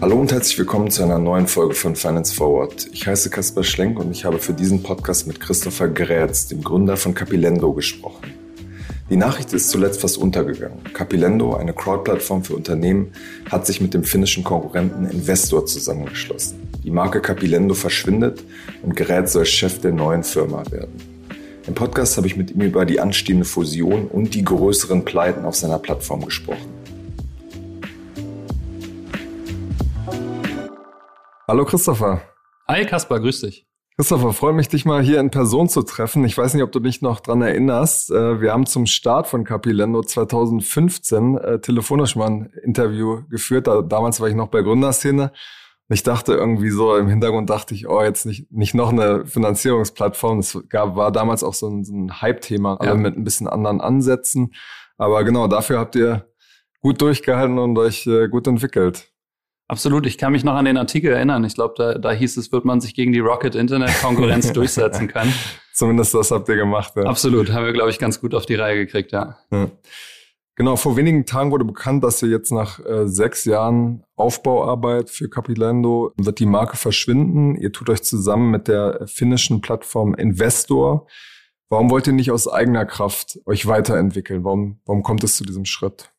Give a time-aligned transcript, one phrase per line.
[0.00, 2.88] Hallo und herzlich willkommen zu einer neuen Folge von Finance Forward.
[2.92, 6.96] Ich heiße Kaspar Schlenk und ich habe für diesen Podcast mit Christopher Grätz, dem Gründer
[6.96, 8.32] von Capilendo, gesprochen.
[9.10, 10.84] Die Nachricht ist zuletzt fast untergegangen.
[10.92, 13.12] Capilendo, eine Crowd-Plattform für Unternehmen,
[13.50, 16.58] hat sich mit dem finnischen Konkurrenten Investor zusammengeschlossen.
[16.84, 18.44] Die Marke Capilendo verschwindet
[18.82, 21.17] und Gerät soll Chef der neuen Firma werden.
[21.68, 25.54] Im Podcast habe ich mit ihm über die anstehende Fusion und die größeren Pleiten auf
[25.54, 26.66] seiner Plattform gesprochen.
[31.46, 32.22] Hallo Christopher.
[32.66, 33.66] Hi Kaspar, grüß dich.
[33.98, 36.24] Christopher, freue mich, dich mal hier in Person zu treffen.
[36.24, 38.12] Ich weiß nicht, ob du dich noch dran erinnerst.
[38.12, 43.66] Äh, wir haben zum Start von Capilendo 2015 äh, telefonisch mal ein Interview geführt.
[43.66, 45.32] damals war ich noch bei Gründerszene.
[45.90, 50.40] Ich dachte irgendwie so, im Hintergrund dachte ich, oh, jetzt nicht, nicht noch eine Finanzierungsplattform.
[50.40, 52.94] Es gab, war damals auch so ein, so ein Hype-Thema, ja.
[52.94, 54.54] mit ein bisschen anderen Ansätzen.
[54.98, 56.28] Aber genau, dafür habt ihr
[56.80, 59.10] gut durchgehalten und euch äh, gut entwickelt.
[59.66, 61.44] Absolut, ich kann mich noch an den Artikel erinnern.
[61.44, 65.32] Ich glaube, da, da hieß es, wird man sich gegen die Rocket-Internet-Konkurrenz durchsetzen können.
[65.74, 66.94] Zumindest das habt ihr gemacht.
[66.96, 67.04] Ja.
[67.04, 69.36] Absolut, haben wir, glaube ich, ganz gut auf die Reihe gekriegt, ja.
[69.50, 69.70] ja.
[70.58, 75.30] Genau, vor wenigen Tagen wurde bekannt, dass ihr jetzt nach äh, sechs Jahren Aufbauarbeit für
[75.30, 77.54] Capilendo wird die Marke verschwinden.
[77.54, 81.06] Ihr tut euch zusammen mit der finnischen Plattform Investor.
[81.68, 84.42] Warum wollt ihr nicht aus eigener Kraft euch weiterentwickeln?
[84.42, 86.10] Warum, warum kommt es zu diesem Schritt?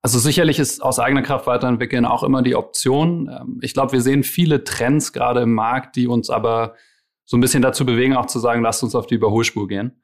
[0.00, 3.28] Also sicherlich ist aus eigener Kraft weiterentwickeln auch immer die Option.
[3.36, 6.76] Ähm, ich glaube, wir sehen viele Trends gerade im Markt, die uns aber
[7.24, 10.00] so ein bisschen dazu bewegen, auch zu sagen, lasst uns auf die Überholspur gehen.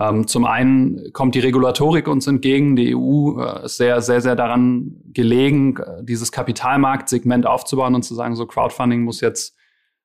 [0.00, 2.76] Ähm, zum einen kommt die Regulatorik uns entgegen.
[2.76, 8.14] Die EU äh, ist sehr, sehr, sehr daran gelegen, äh, dieses Kapitalmarktsegment aufzubauen und zu
[8.14, 9.56] sagen, so Crowdfunding muss jetzt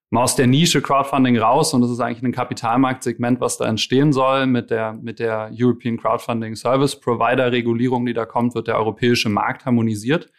[0.10, 4.14] mal aus der Nische Crowdfunding raus und das ist eigentlich ein Kapitalmarktsegment, was da entstehen
[4.14, 4.48] soll.
[4.48, 9.30] Mit der, mit der European Crowdfunding Service Provider Regulierung, die da kommt, wird der europäische
[9.30, 10.30] Markt harmonisiert.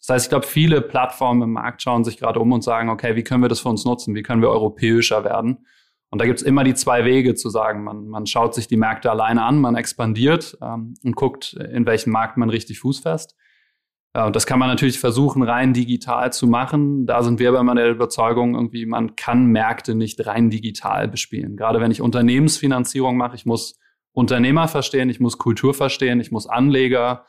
[0.00, 3.14] Das heißt, ich glaube, viele Plattformen im Markt schauen sich gerade um und sagen, okay,
[3.14, 4.16] wie können wir das für uns nutzen?
[4.16, 5.64] Wie können wir europäischer werden?
[6.12, 9.10] Und da gibt's immer die zwei Wege zu sagen, man, man schaut sich die Märkte
[9.10, 13.34] alleine an, man expandiert ähm, und guckt, in welchem Markt man richtig Fuß fest.
[14.14, 17.06] Ja, und das kann man natürlich versuchen, rein digital zu machen.
[17.06, 21.56] Da sind wir aber immer der Überzeugung, irgendwie, man kann Märkte nicht rein digital bespielen.
[21.56, 23.80] Gerade wenn ich Unternehmensfinanzierung mache, ich muss
[24.12, 27.24] Unternehmer verstehen, ich muss Kultur verstehen, ich muss Anleger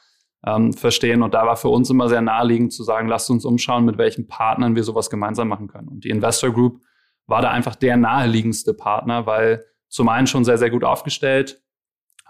[0.45, 1.21] ähm, verstehen.
[1.21, 4.27] Und da war für uns immer sehr naheliegend zu sagen, lasst uns umschauen, mit welchen
[4.27, 5.87] Partnern wir sowas gemeinsam machen können.
[5.87, 6.81] Und die Investor Group
[7.27, 11.63] war da einfach der naheliegendste Partner, weil zum einen schon sehr, sehr gut aufgestellt,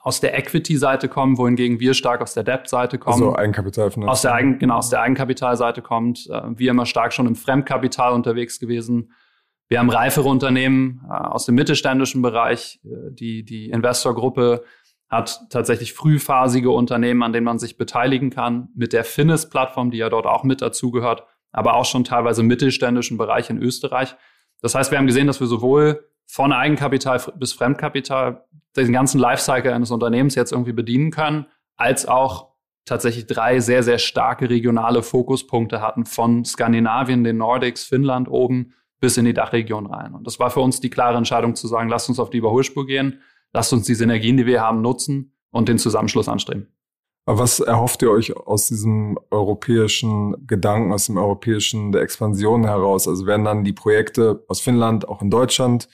[0.03, 3.23] aus der Equity-Seite kommen, wohingegen wir stark aus der Debt-Seite kommen.
[3.23, 4.09] Also Eigenkapitalfinanzierung.
[4.09, 6.27] Aus der Eigen, genau, aus der Eigenkapitalseite kommt.
[6.29, 9.13] Äh, wir immer stark schon im Fremdkapital unterwegs gewesen.
[9.69, 12.81] Wir haben reifere Unternehmen äh, aus dem mittelständischen Bereich.
[12.83, 14.65] Äh, die, die Investorgruppe
[15.09, 18.69] hat tatsächlich frühphasige Unternehmen, an denen man sich beteiligen kann.
[18.75, 23.17] Mit der Finnis-Plattform, die ja dort auch mit dazugehört, aber auch schon teilweise im mittelständischen
[23.17, 24.15] Bereich in Österreich.
[24.63, 28.45] Das heißt, wir haben gesehen, dass wir sowohl von Eigenkapital bis Fremdkapital
[28.77, 32.53] den ganzen Lifecycle eines Unternehmens jetzt irgendwie bedienen können, als auch
[32.85, 39.17] tatsächlich drei sehr, sehr starke regionale Fokuspunkte hatten von Skandinavien, den Nordics, Finnland oben bis
[39.17, 40.13] in die Dachregion rein.
[40.13, 42.85] Und das war für uns die klare Entscheidung zu sagen, lasst uns auf die Überholspur
[42.85, 43.21] gehen,
[43.51, 46.73] lasst uns die Synergien, die wir haben, nutzen und den Zusammenschluss anstreben.
[47.25, 53.07] Was erhofft ihr euch aus diesem europäischen Gedanken, aus dem europäischen der Expansion heraus?
[53.07, 55.87] Also werden dann die Projekte aus Finnland auch in Deutschland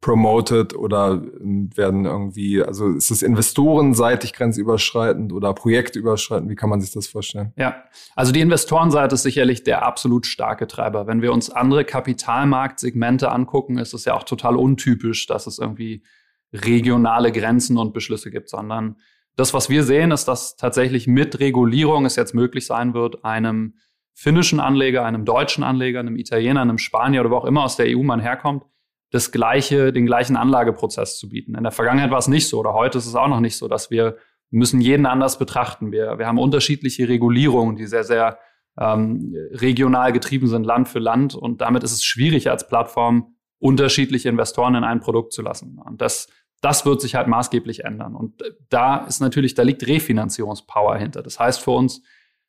[0.00, 6.48] promoted oder ähm, werden irgendwie, also ist es investorenseitig grenzüberschreitend oder projektüberschreitend?
[6.48, 7.52] Wie kann man sich das vorstellen?
[7.56, 7.82] Ja,
[8.14, 11.08] also die Investorenseite ist sicherlich der absolut starke Treiber.
[11.08, 16.04] Wenn wir uns andere Kapitalmarktsegmente angucken, ist es ja auch total untypisch, dass es irgendwie
[16.52, 18.96] regionale Grenzen und Beschlüsse gibt, sondern
[19.38, 23.74] das, was wir sehen, ist, dass tatsächlich mit Regulierung es jetzt möglich sein wird, einem
[24.12, 27.86] finnischen Anleger, einem deutschen Anleger, einem Italiener, einem Spanier oder wo auch immer aus der
[27.96, 28.64] EU man herkommt,
[29.12, 31.54] das gleiche, den gleichen Anlageprozess zu bieten.
[31.54, 33.68] In der Vergangenheit war es nicht so oder heute ist es auch noch nicht so,
[33.68, 34.16] dass wir
[34.50, 35.92] müssen jeden anders betrachten.
[35.92, 38.38] Wir, wir haben unterschiedliche Regulierungen, die sehr, sehr
[38.76, 41.36] ähm, regional getrieben sind, Land für Land.
[41.36, 45.78] Und damit ist es schwierig als Plattform, unterschiedliche Investoren in ein Produkt zu lassen.
[45.78, 46.28] Und das,
[46.60, 48.14] das wird sich halt maßgeblich ändern.
[48.14, 51.22] Und da ist natürlich, da liegt Refinanzierungspower hinter.
[51.22, 52.02] Das heißt für uns,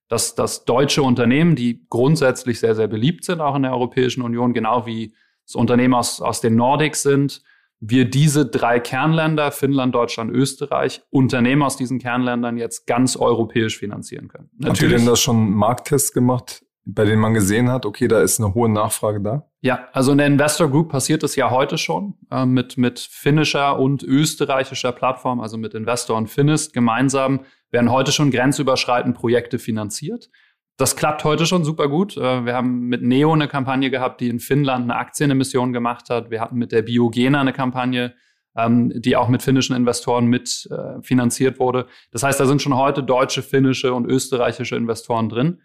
[0.07, 4.53] dass, dass deutsche Unternehmen, die grundsätzlich sehr, sehr beliebt sind, auch in der Europäischen Union,
[4.53, 5.13] genau wie
[5.45, 7.43] das Unternehmen aus, aus den Nordics sind,
[7.79, 14.27] wir diese drei Kernländer, Finnland, Deutschland, Österreich, Unternehmen aus diesen Kernländern jetzt ganz europäisch finanzieren
[14.27, 14.49] können.
[14.57, 14.81] Natürlich.
[14.81, 18.39] Habt ihr denn da schon Markttests gemacht bei denen man gesehen hat, okay, da ist
[18.39, 19.49] eine hohe Nachfrage da?
[19.61, 23.77] Ja, also in der Investor Group passiert es ja heute schon äh, mit, mit finnischer
[23.77, 27.41] und österreichischer Plattform, also mit Investor und Finist gemeinsam
[27.71, 30.29] werden heute schon grenzüberschreitend Projekte finanziert.
[30.77, 32.15] Das klappt heute schon super gut.
[32.15, 36.31] Äh, wir haben mit Neo eine Kampagne gehabt, die in Finnland eine Aktienemission gemacht hat.
[36.31, 38.15] Wir hatten mit der Biogena eine Kampagne,
[38.55, 41.87] ähm, die auch mit finnischen Investoren mit äh, finanziert wurde.
[42.11, 45.61] Das heißt, da sind schon heute deutsche, finnische und österreichische Investoren drin.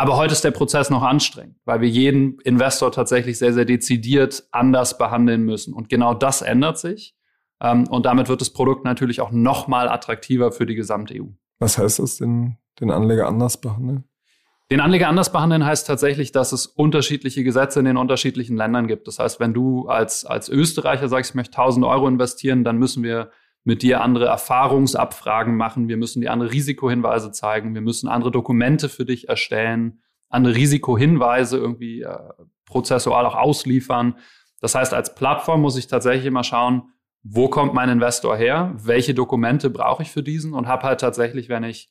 [0.00, 4.44] Aber heute ist der Prozess noch anstrengend, weil wir jeden Investor tatsächlich sehr, sehr dezidiert
[4.50, 5.74] anders behandeln müssen.
[5.74, 7.14] Und genau das ändert sich.
[7.60, 11.26] Ähm, und damit wird das Produkt natürlich auch noch mal attraktiver für die gesamte EU.
[11.58, 14.04] Was heißt das, den, den Anleger anders behandeln?
[14.70, 19.06] Den Anleger anders behandeln heißt tatsächlich, dass es unterschiedliche Gesetze in den unterschiedlichen Ländern gibt.
[19.06, 23.02] Das heißt, wenn du als, als Österreicher sagst, ich möchte 1000 Euro investieren, dann müssen
[23.02, 23.32] wir
[23.64, 25.88] mit dir andere Erfahrungsabfragen machen.
[25.88, 27.74] Wir müssen dir andere Risikohinweise zeigen.
[27.74, 32.18] Wir müssen andere Dokumente für dich erstellen, andere Risikohinweise irgendwie äh,
[32.64, 34.16] prozessual auch ausliefern.
[34.60, 36.92] Das heißt, als Plattform muss ich tatsächlich immer schauen,
[37.22, 38.74] wo kommt mein Investor her?
[38.78, 40.54] Welche Dokumente brauche ich für diesen?
[40.54, 41.90] Und habe halt tatsächlich, wenn ich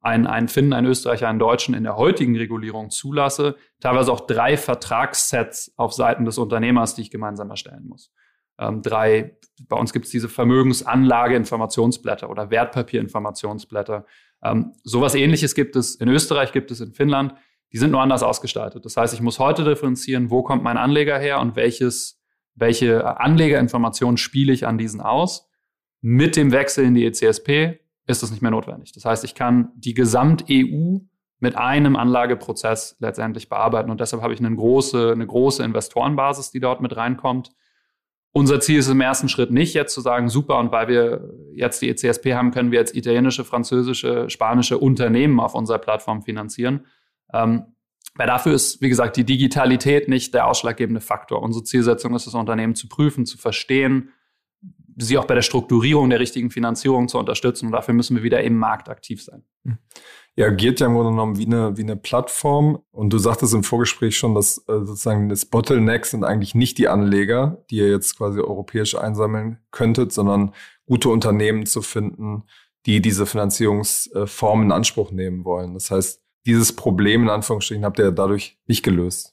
[0.00, 4.56] einen, einen Finnen, einen Österreicher, einen Deutschen in der heutigen Regulierung zulasse, teilweise auch drei
[4.56, 8.12] Vertragssets auf Seiten des Unternehmers, die ich gemeinsam erstellen muss.
[8.62, 9.36] Ähm, drei,
[9.68, 14.06] bei uns gibt es diese Vermögensanlage-Informationsblätter oder Wertpapier-Informationsblätter.
[14.42, 17.34] Ähm, sowas ähnliches gibt es in Österreich, gibt es in Finnland.
[17.72, 18.84] Die sind nur anders ausgestaltet.
[18.84, 22.20] Das heißt, ich muss heute differenzieren, wo kommt mein Anleger her und welches,
[22.54, 25.48] welche Anlegerinformationen spiele ich an diesen aus.
[26.02, 28.92] Mit dem Wechsel in die ECSP ist das nicht mehr notwendig.
[28.92, 30.98] Das heißt, ich kann die Gesamt-EU
[31.38, 33.90] mit einem Anlageprozess letztendlich bearbeiten.
[33.90, 37.52] Und deshalb habe ich eine große, eine große Investorenbasis, die dort mit reinkommt.
[38.34, 41.82] Unser Ziel ist im ersten Schritt nicht jetzt zu sagen, super, und weil wir jetzt
[41.82, 46.86] die ECSP haben, können wir jetzt italienische, französische, spanische Unternehmen auf unserer Plattform finanzieren.
[47.32, 47.66] Ähm,
[48.14, 51.42] weil dafür ist, wie gesagt, die Digitalität nicht der ausschlaggebende Faktor.
[51.42, 54.10] Unsere Zielsetzung ist es, Unternehmen zu prüfen, zu verstehen,
[54.96, 57.66] sie auch bei der Strukturierung der richtigen Finanzierung zu unterstützen.
[57.66, 59.44] Und dafür müssen wir wieder im Markt aktiv sein.
[59.64, 59.78] Hm.
[60.34, 62.78] Ja, agiert ja im Grunde genommen wie eine, wie eine Plattform.
[62.90, 66.88] Und du sagtest im Vorgespräch schon, dass äh, sozusagen das Bottleneck sind eigentlich nicht die
[66.88, 70.54] Anleger, die ihr jetzt quasi europäisch einsammeln könntet, sondern
[70.86, 72.44] gute Unternehmen zu finden,
[72.86, 75.74] die diese Finanzierungsform in Anspruch nehmen wollen.
[75.74, 79.31] Das heißt, dieses Problem in Anführungsstrichen habt ihr dadurch nicht gelöst.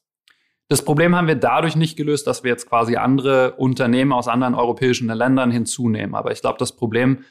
[0.69, 4.55] Das Problem haben wir dadurch nicht gelöst, dass wir jetzt quasi andere Unternehmen aus anderen
[4.55, 6.15] europäischen Ländern hinzunehmen.
[6.15, 7.25] Aber ich glaube, das Problem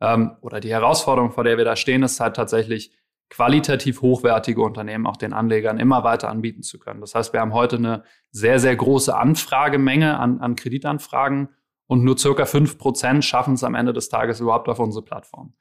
[0.00, 2.92] ähm, oder die Herausforderung, vor der wir da stehen, ist halt tatsächlich,
[3.30, 7.00] qualitativ hochwertige Unternehmen auch den Anlegern immer weiter anbieten zu können.
[7.00, 8.02] Das heißt, wir haben heute eine
[8.32, 11.48] sehr, sehr große Anfragemenge an, an Kreditanfragen
[11.86, 15.54] und nur circa fünf Prozent schaffen es am Ende des Tages überhaupt auf unsere Plattform.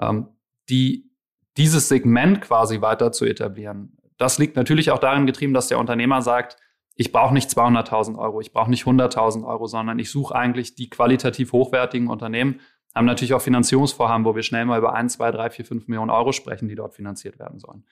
[0.00, 0.28] Ähm,
[0.70, 1.10] die,
[1.58, 6.22] dieses Segment quasi weiter zu etablieren, das liegt natürlich auch darin getrieben, dass der Unternehmer
[6.22, 6.56] sagt,
[7.00, 10.90] ich brauche nicht 200.000 Euro, ich brauche nicht 100.000 Euro, sondern ich suche eigentlich die
[10.90, 12.60] qualitativ hochwertigen Unternehmen,
[12.94, 16.10] haben natürlich auch Finanzierungsvorhaben, wo wir schnell mal über 1, 2, 3, 4, 5 Millionen
[16.10, 17.86] Euro sprechen, die dort finanziert werden sollen.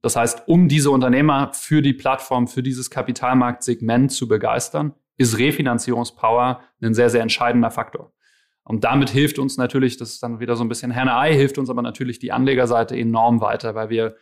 [0.00, 6.62] Das heißt, um diese Unternehmer für die Plattform, für dieses Kapitalmarktsegment zu begeistern, ist Refinanzierungspower
[6.82, 8.10] ein sehr, sehr entscheidender Faktor.
[8.64, 11.68] Und damit hilft uns natürlich, das ist dann wieder so ein bisschen Henne-Ei, hilft uns
[11.68, 14.16] aber natürlich die Anlegerseite enorm weiter, weil wir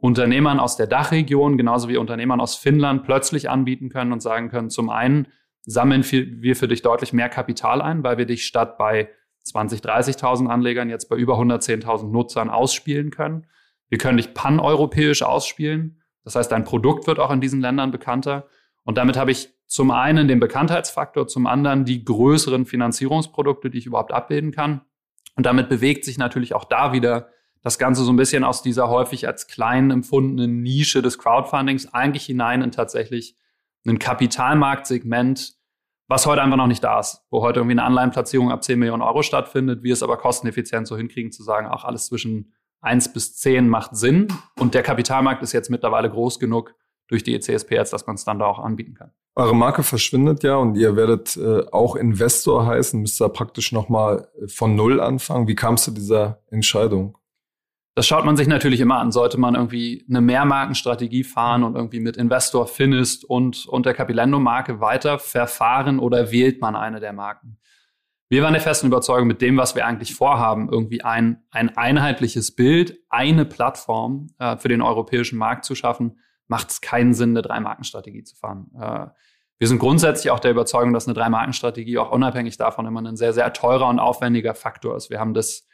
[0.00, 4.70] Unternehmern aus der Dachregion, genauso wie Unternehmern aus Finnland plötzlich anbieten können und sagen können,
[4.70, 5.28] zum einen
[5.62, 9.10] sammeln wir für dich deutlich mehr Kapital ein, weil wir dich statt bei
[9.42, 13.46] 20, 30.000 Anlegern jetzt bei über 110.000 Nutzern ausspielen können.
[13.88, 16.00] Wir können dich paneuropäisch ausspielen.
[16.24, 18.46] Das heißt, dein Produkt wird auch in diesen Ländern bekannter.
[18.84, 23.86] Und damit habe ich zum einen den Bekanntheitsfaktor, zum anderen die größeren Finanzierungsprodukte, die ich
[23.86, 24.82] überhaupt abbilden kann.
[25.36, 27.28] Und damit bewegt sich natürlich auch da wieder
[27.62, 32.24] das Ganze so ein bisschen aus dieser häufig als klein empfundenen Nische des Crowdfundings eigentlich
[32.24, 33.36] hinein in tatsächlich
[33.86, 35.54] ein Kapitalmarktsegment,
[36.08, 39.02] was heute einfach noch nicht da ist, wo heute irgendwie eine Anleihenplatzierung ab 10 Millionen
[39.02, 43.36] Euro stattfindet, wir es aber kosteneffizient so hinkriegen zu sagen, auch alles zwischen 1 bis
[43.36, 46.74] 10 macht Sinn und der Kapitalmarkt ist jetzt mittlerweile groß genug
[47.08, 49.10] durch die ECSP, als dass man es dann da auch anbieten kann.
[49.34, 54.28] Eure Marke verschwindet ja und ihr werdet äh, auch Investor heißen, müsst da praktisch nochmal
[54.46, 55.48] von Null anfangen.
[55.48, 57.16] Wie kam es zu dieser Entscheidung?
[57.94, 59.10] Das schaut man sich natürlich immer an.
[59.10, 64.80] Sollte man irgendwie eine Mehrmarkenstrategie fahren und irgendwie mit Investor Finist und, und der Capilendo-Marke
[64.80, 67.58] weiter verfahren oder wählt man eine der Marken?
[68.28, 72.54] Wir waren der festen Überzeugung, mit dem, was wir eigentlich vorhaben, irgendwie ein, ein einheitliches
[72.54, 77.42] Bild, eine Plattform äh, für den europäischen Markt zu schaffen, macht es keinen Sinn, eine
[77.42, 78.70] Drei-Marken-Strategie zu fahren.
[78.80, 79.06] Äh,
[79.58, 83.32] wir sind grundsätzlich auch der Überzeugung, dass eine Drei-Marken-Strategie auch unabhängig davon immer ein sehr,
[83.32, 85.10] sehr teurer und aufwendiger Faktor ist.
[85.10, 85.66] Wir haben das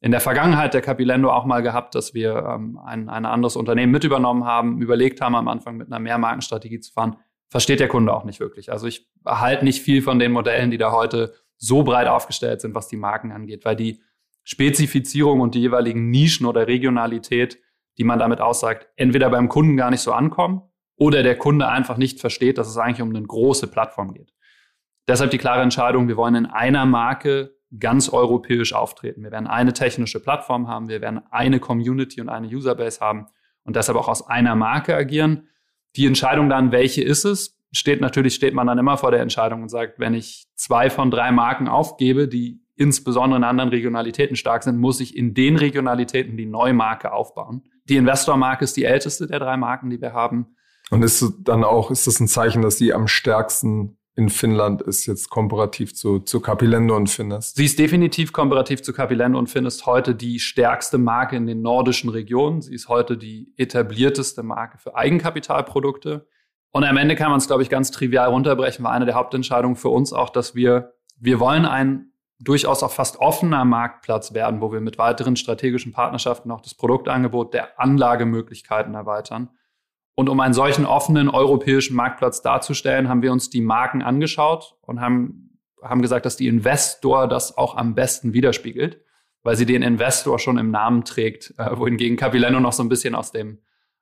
[0.00, 3.92] in der Vergangenheit der Capilendo auch mal gehabt, dass wir ähm, ein, ein anderes Unternehmen
[3.92, 7.16] mit übernommen haben, überlegt haben, am Anfang mit einer Mehrmarkenstrategie zu fahren.
[7.48, 8.70] Versteht der Kunde auch nicht wirklich.
[8.70, 12.74] Also ich erhalte nicht viel von den Modellen, die da heute so breit aufgestellt sind,
[12.74, 14.00] was die Marken angeht, weil die
[14.44, 17.58] Spezifizierung und die jeweiligen Nischen oder Regionalität,
[17.98, 20.62] die man damit aussagt, entweder beim Kunden gar nicht so ankommen
[20.96, 24.32] oder der Kunde einfach nicht versteht, dass es eigentlich um eine große Plattform geht.
[25.08, 29.22] Deshalb die klare Entscheidung, wir wollen in einer Marke ganz europäisch auftreten.
[29.22, 33.26] Wir werden eine technische Plattform haben, wir werden eine Community und eine Userbase haben
[33.64, 35.48] und deshalb auch aus einer Marke agieren.
[35.96, 39.62] Die Entscheidung dann, welche ist es, steht natürlich, steht man dann immer vor der Entscheidung
[39.62, 44.62] und sagt, wenn ich zwei von drei Marken aufgebe, die insbesondere in anderen Regionalitäten stark
[44.62, 47.62] sind, muss ich in den Regionalitäten die neue Marke aufbauen.
[47.88, 50.54] Die Investor-Marke ist die älteste der drei Marken, die wir haben.
[50.90, 55.06] Und ist dann auch, ist das ein Zeichen, dass die am stärksten in Finnland ist
[55.06, 57.54] jetzt komparativ zu, zu Capilendo und Finest?
[57.54, 62.10] Sie ist definitiv komparativ zu Capilendo und Finest heute die stärkste Marke in den nordischen
[62.10, 62.60] Regionen.
[62.60, 66.26] Sie ist heute die etablierteste Marke für Eigenkapitalprodukte.
[66.72, 69.76] Und am Ende kann man es, glaube ich, ganz trivial runterbrechen, war eine der Hauptentscheidungen
[69.76, 72.10] für uns auch, dass wir, wir wollen ein
[72.40, 77.54] durchaus auch fast offener Marktplatz werden, wo wir mit weiteren strategischen Partnerschaften auch das Produktangebot
[77.54, 79.50] der Anlagemöglichkeiten erweitern.
[80.18, 85.00] Und um einen solchen offenen europäischen Marktplatz darzustellen, haben wir uns die Marken angeschaut und
[85.00, 89.00] haben, haben gesagt, dass die Investor das auch am besten widerspiegelt,
[89.44, 93.14] weil sie den Investor schon im Namen trägt, äh, wohingegen Capileno noch so ein bisschen
[93.14, 93.60] aus dem,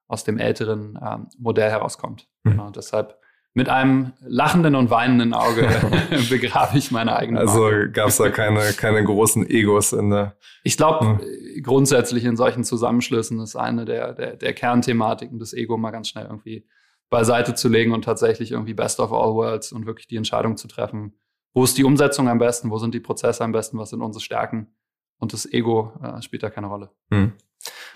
[0.09, 2.27] aus dem älteren ähm, Modell herauskommt.
[2.45, 2.51] Mhm.
[2.51, 3.21] Genau, deshalb
[3.57, 5.63] mit einem lachenden und weinenden Auge
[6.29, 10.37] begrabe ich meine eigene Also gab es da keine, keine großen Egos in der.
[10.63, 11.63] Ich glaube, hm.
[11.63, 16.27] grundsätzlich in solchen Zusammenschlüssen ist eine der, der, der Kernthematiken, das Ego mal ganz schnell
[16.27, 16.69] irgendwie
[17.09, 20.69] beiseite zu legen und tatsächlich irgendwie Best of All Worlds und wirklich die Entscheidung zu
[20.69, 21.19] treffen,
[21.55, 24.23] wo ist die Umsetzung am besten, wo sind die Prozesse am besten, was sind unsere
[24.23, 24.75] Stärken
[25.19, 26.91] und das Ego äh, spielt da keine Rolle.
[27.11, 27.33] Hm.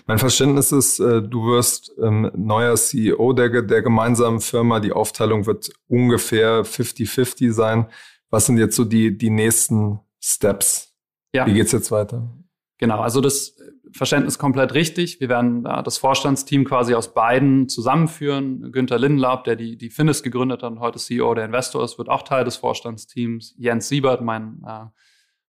[0.07, 4.79] Mein Verständnis ist, äh, du wirst ähm, neuer CEO der, der gemeinsamen Firma.
[4.79, 7.87] Die Aufteilung wird ungefähr 50-50 sein.
[8.29, 10.95] Was sind jetzt so die, die nächsten Steps?
[11.33, 11.45] Ja.
[11.45, 12.29] Wie geht's jetzt weiter?
[12.77, 13.55] Genau, also das
[13.93, 15.19] Verständnis komplett richtig.
[15.19, 18.71] Wir werden das Vorstandsteam quasi aus beiden zusammenführen.
[18.71, 22.09] Günther Lindenlaub, der die, die Finnis gegründet hat und heute CEO der Investor ist, wird
[22.09, 23.53] auch Teil des Vorstandsteams.
[23.57, 24.85] Jens Siebert, mein äh,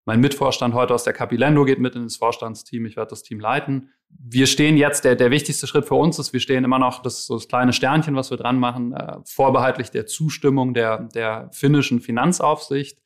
[0.04, 2.86] mein Mitvorstand heute aus der Capilendo geht mit in das Vorstandsteam.
[2.86, 3.90] Ich werde das Team leiten.
[4.08, 7.26] Wir stehen jetzt, der, der wichtigste Schritt für uns ist, wir stehen immer noch, das
[7.26, 12.00] so das kleine Sternchen, was wir dran machen, äh, vorbehaltlich der Zustimmung der, der finnischen
[12.00, 12.98] Finanzaufsicht.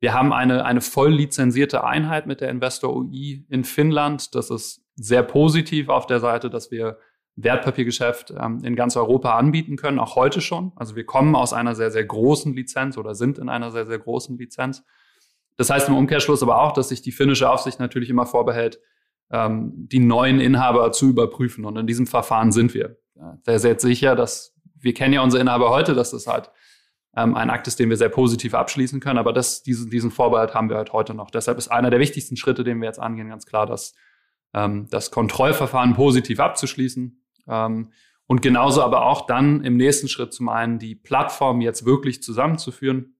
[0.00, 4.34] Wir haben eine, eine voll lizenzierte Einheit mit der Investor UI in Finnland.
[4.34, 6.98] Das ist sehr positiv auf der Seite, dass wir
[7.36, 10.72] Wertpapiergeschäft ähm, in ganz Europa anbieten können, auch heute schon.
[10.76, 13.98] Also wir kommen aus einer sehr, sehr großen Lizenz oder sind in einer sehr, sehr
[13.98, 14.82] großen Lizenz.
[15.56, 18.78] Das heißt im Umkehrschluss aber auch, dass sich die finnische Aufsicht natürlich immer vorbehält,
[19.30, 21.64] ähm, die neuen Inhaber zu überprüfen.
[21.64, 22.98] Und in diesem Verfahren sind wir.
[23.44, 26.50] Sehr, sehr sicher, dass wir kennen ja unsere Inhaber heute, dass das halt
[27.16, 29.18] ähm, ein Akt ist, den wir sehr positiv abschließen können.
[29.18, 31.30] Aber das, diesen, diesen Vorbehalt haben wir halt heute noch.
[31.30, 33.94] Deshalb ist einer der wichtigsten Schritte, den wir jetzt angehen, ganz klar, dass
[34.54, 37.22] ähm, das Kontrollverfahren positiv abzuschließen.
[37.48, 37.90] Ähm,
[38.26, 43.15] und genauso aber auch dann im nächsten Schritt zum einen die Plattform jetzt wirklich zusammenzuführen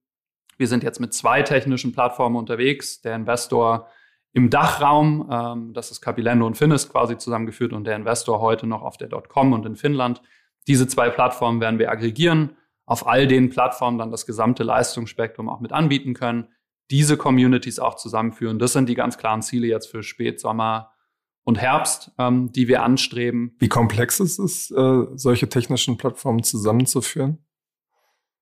[0.57, 3.01] wir sind jetzt mit zwei technischen Plattformen unterwegs.
[3.01, 3.87] Der Investor
[4.33, 8.81] im Dachraum, ähm, das ist Capilendo und Finist quasi zusammengeführt und der Investor heute noch
[8.81, 10.21] auf der .com und in Finnland.
[10.67, 15.59] Diese zwei Plattformen werden wir aggregieren, auf all den Plattformen dann das gesamte Leistungsspektrum auch
[15.59, 16.49] mit anbieten können,
[16.91, 18.59] diese Communities auch zusammenführen.
[18.59, 20.91] Das sind die ganz klaren Ziele jetzt für Spätsommer
[21.43, 23.55] und Herbst, ähm, die wir anstreben.
[23.59, 27.39] Wie komplex ist es, äh, solche technischen Plattformen zusammenzuführen?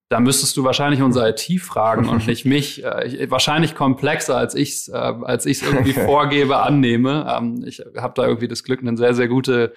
[0.10, 2.84] Da müsstest du wahrscheinlich unser IT fragen und nicht mich.
[2.84, 7.26] Äh, wahrscheinlich komplexer, als ich es äh, als ich's irgendwie vorgebe, annehme.
[7.36, 9.74] Ähm, ich habe da irgendwie das Glück, ein sehr, sehr gute,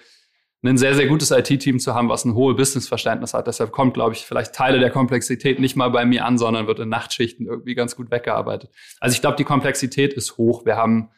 [0.61, 3.47] ein sehr, sehr gutes IT-Team zu haben, was ein hohes Businessverständnis hat.
[3.47, 6.79] Deshalb kommt, glaube ich, vielleicht Teile der Komplexität nicht mal bei mir an, sondern wird
[6.79, 8.69] in Nachtschichten irgendwie ganz gut weggearbeitet.
[8.99, 10.63] Also ich glaube, die Komplexität ist hoch.
[10.63, 11.09] Wir haben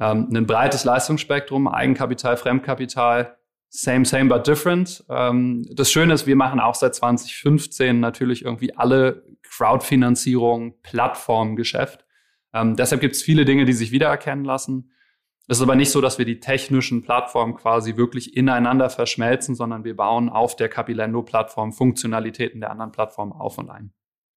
[0.00, 3.38] ähm, ein breites Leistungsspektrum, Eigenkapital, Fremdkapital,
[3.76, 5.04] Same, same, but different.
[5.08, 12.04] Ähm, das Schöne ist, wir machen auch seit 2015 natürlich irgendwie alle Crowdfinanzierung, Plattformgeschäft.
[12.52, 14.92] Ähm, deshalb gibt es viele Dinge, die sich wiedererkennen lassen.
[15.48, 19.82] Es ist aber nicht so, dass wir die technischen Plattformen quasi wirklich ineinander verschmelzen, sondern
[19.82, 23.92] wir bauen auf der Capilendo-Plattform Funktionalitäten der anderen Plattformen auf und ein.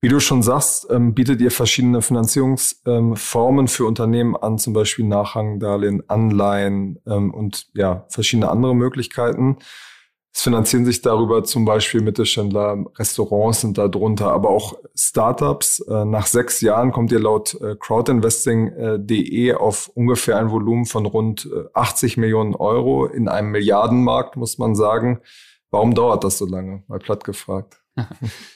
[0.07, 5.05] Wie du schon sagst, ähm, bietet ihr verschiedene Finanzierungsformen ähm, für Unternehmen an, zum Beispiel
[5.05, 9.57] Nachrangdarlehen, Anleihen ähm, und ja, verschiedene andere Möglichkeiten.
[10.33, 15.81] Es finanzieren sich darüber zum Beispiel Mittelständler, Restaurants sind da drunter, aber auch Startups.
[15.81, 21.51] Äh, nach sechs Jahren kommt ihr laut äh, crowdinvesting.de auf ungefähr ein Volumen von rund
[21.75, 25.21] 80 Millionen Euro in einem Milliardenmarkt, muss man sagen.
[25.73, 26.85] Warum dauert das so lange?
[26.87, 27.81] Mal platt gefragt.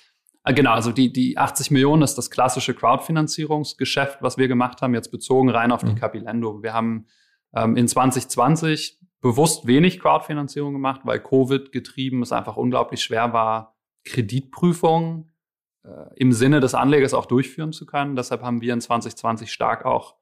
[0.53, 5.11] Genau, also die, die 80 Millionen ist das klassische Crowdfinanzierungsgeschäft, was wir gemacht haben, jetzt
[5.11, 5.97] bezogen rein auf die mhm.
[5.97, 6.63] Capilendo.
[6.63, 7.07] Wir haben
[7.55, 13.77] ähm, in 2020 bewusst wenig Crowdfinanzierung gemacht, weil Covid getrieben es einfach unglaublich schwer war,
[14.05, 15.31] Kreditprüfungen
[15.85, 18.17] äh, im Sinne des Anlegers auch durchführen zu können.
[18.17, 20.17] Deshalb haben wir in 2020 stark auch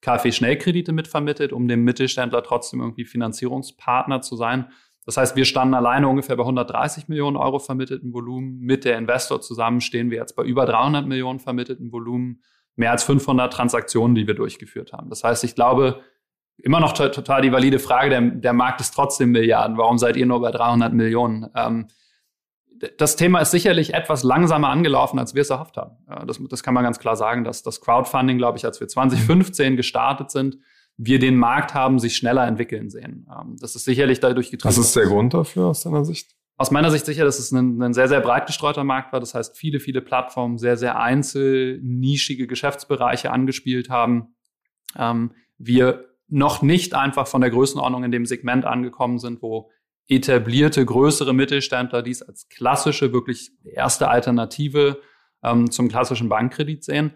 [0.00, 4.70] KfW-Schnellkredite mitvermittelt, um dem Mittelständler trotzdem irgendwie Finanzierungspartner zu sein.
[5.04, 8.60] Das heißt, wir standen alleine ungefähr bei 130 Millionen Euro vermittelten Volumen.
[8.60, 12.42] Mit der Investor zusammen stehen wir jetzt bei über 300 Millionen vermittelten Volumen.
[12.76, 15.10] Mehr als 500 Transaktionen, die wir durchgeführt haben.
[15.10, 16.00] Das heißt, ich glaube,
[16.56, 19.76] immer noch total die valide Frage, der, der Markt ist trotzdem Milliarden.
[19.76, 21.50] Warum seid ihr nur bei 300 Millionen?
[21.54, 21.88] Ähm,
[22.96, 25.98] das Thema ist sicherlich etwas langsamer angelaufen, als wir es erhofft haben.
[26.26, 29.76] Das, das kann man ganz klar sagen, dass das Crowdfunding, glaube ich, als wir 2015
[29.76, 30.58] gestartet sind,
[31.04, 33.26] wir den Markt haben sich schneller entwickeln sehen.
[33.28, 34.68] Ähm, das ist sicherlich dadurch getrieben.
[34.68, 36.36] Was ist der Grund dafür aus deiner Sicht?
[36.56, 39.18] Aus meiner Sicht sicher, dass es ein, ein sehr, sehr breit gestreuter Markt war.
[39.18, 44.34] Das heißt, viele, viele Plattformen sehr, sehr einzel, nischige Geschäftsbereiche angespielt haben.
[44.96, 49.70] Ähm, wir noch nicht einfach von der Größenordnung in dem Segment angekommen sind, wo
[50.08, 55.00] etablierte, größere Mittelständler dies als klassische, wirklich erste Alternative
[55.42, 57.12] ähm, zum klassischen Bankkredit sehen.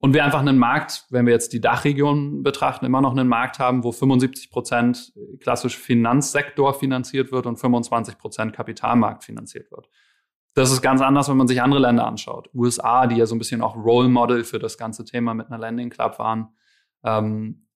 [0.00, 3.58] Und wir einfach einen Markt, wenn wir jetzt die Dachregion betrachten, immer noch einen Markt
[3.58, 9.88] haben, wo 75 Prozent klassisch Finanzsektor finanziert wird und 25 Prozent Kapitalmarkt finanziert wird.
[10.54, 12.48] Das ist ganz anders, wenn man sich andere Länder anschaut.
[12.54, 15.58] USA, die ja so ein bisschen auch Role Model für das ganze Thema mit einer
[15.58, 16.48] Landing Club waren.
[17.04, 17.66] Ähm,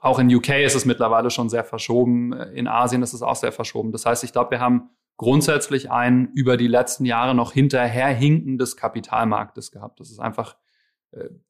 [0.00, 2.32] auch in UK ist es mittlerweile schon sehr verschoben.
[2.32, 3.92] In Asien ist es auch sehr verschoben.
[3.92, 8.76] Das heißt, ich glaube, wir haben grundsätzlich ein über die letzten Jahre noch hinterherhinken des
[8.76, 10.00] Kapitalmarktes gehabt.
[10.00, 10.56] Das ist einfach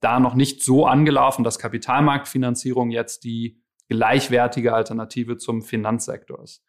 [0.01, 6.65] da noch nicht so angelaufen, dass Kapitalmarktfinanzierung jetzt die gleichwertige Alternative zum Finanzsektor ist.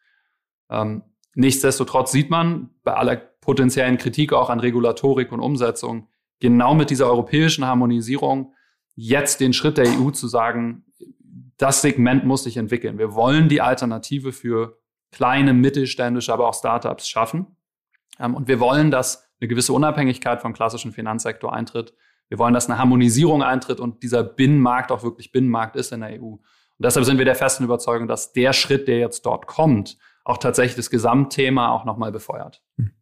[0.68, 1.02] Ähm,
[1.34, 6.08] nichtsdestotrotz sieht man bei aller potenziellen Kritik auch an Regulatorik und Umsetzung
[6.40, 8.54] genau mit dieser europäischen Harmonisierung
[8.94, 10.84] jetzt den Schritt der EU zu sagen,
[11.56, 12.98] das Segment muss sich entwickeln.
[12.98, 14.78] Wir wollen die Alternative für
[15.12, 17.56] kleine, mittelständische, aber auch Startups schaffen.
[18.18, 21.94] Ähm, und wir wollen, dass eine gewisse Unabhängigkeit vom klassischen Finanzsektor eintritt.
[22.32, 26.18] Wir wollen, dass eine Harmonisierung eintritt und dieser Binnenmarkt auch wirklich Binnenmarkt ist in der
[26.18, 26.28] EU.
[26.28, 26.40] Und
[26.78, 30.76] deshalb sind wir der festen Überzeugung, dass der Schritt, der jetzt dort kommt, auch tatsächlich
[30.76, 32.62] das Gesamtthema auch nochmal befeuert.
[32.78, 32.92] Hm.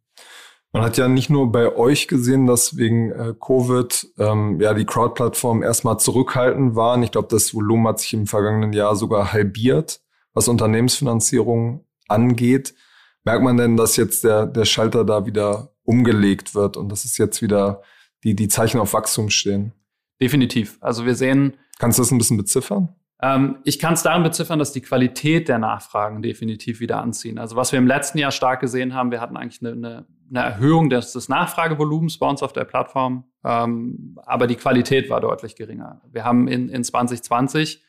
[0.73, 4.85] Man hat ja nicht nur bei euch gesehen, dass wegen äh, Covid ähm, ja die
[4.85, 7.05] Crowd-Plattformen erstmal zurückhaltend waren.
[7.05, 10.01] Ich glaube, das Volumen hat sich im vergangenen Jahr sogar halbiert,
[10.35, 12.75] was Unternehmensfinanzierung angeht.
[13.23, 17.17] Merkt man denn, dass jetzt der, der Schalter da wieder umgelegt wird und dass es
[17.17, 17.83] jetzt wieder
[18.25, 19.73] die, die Zeichen auf Wachstum stehen?
[20.21, 20.79] Definitiv.
[20.81, 21.55] Also wir sehen.
[21.79, 22.95] Kannst du das ein bisschen beziffern?
[23.23, 27.39] Ähm, ich kann es daran beziffern, dass die Qualität der Nachfragen definitiv wieder anziehen.
[27.39, 30.41] Also was wir im letzten Jahr stark gesehen haben, wir hatten eigentlich eine, eine, eine
[30.41, 35.55] Erhöhung des, des, Nachfragevolumens bei uns auf der Plattform, ähm, aber die Qualität war deutlich
[35.55, 36.01] geringer.
[36.11, 37.83] Wir haben in, in 2020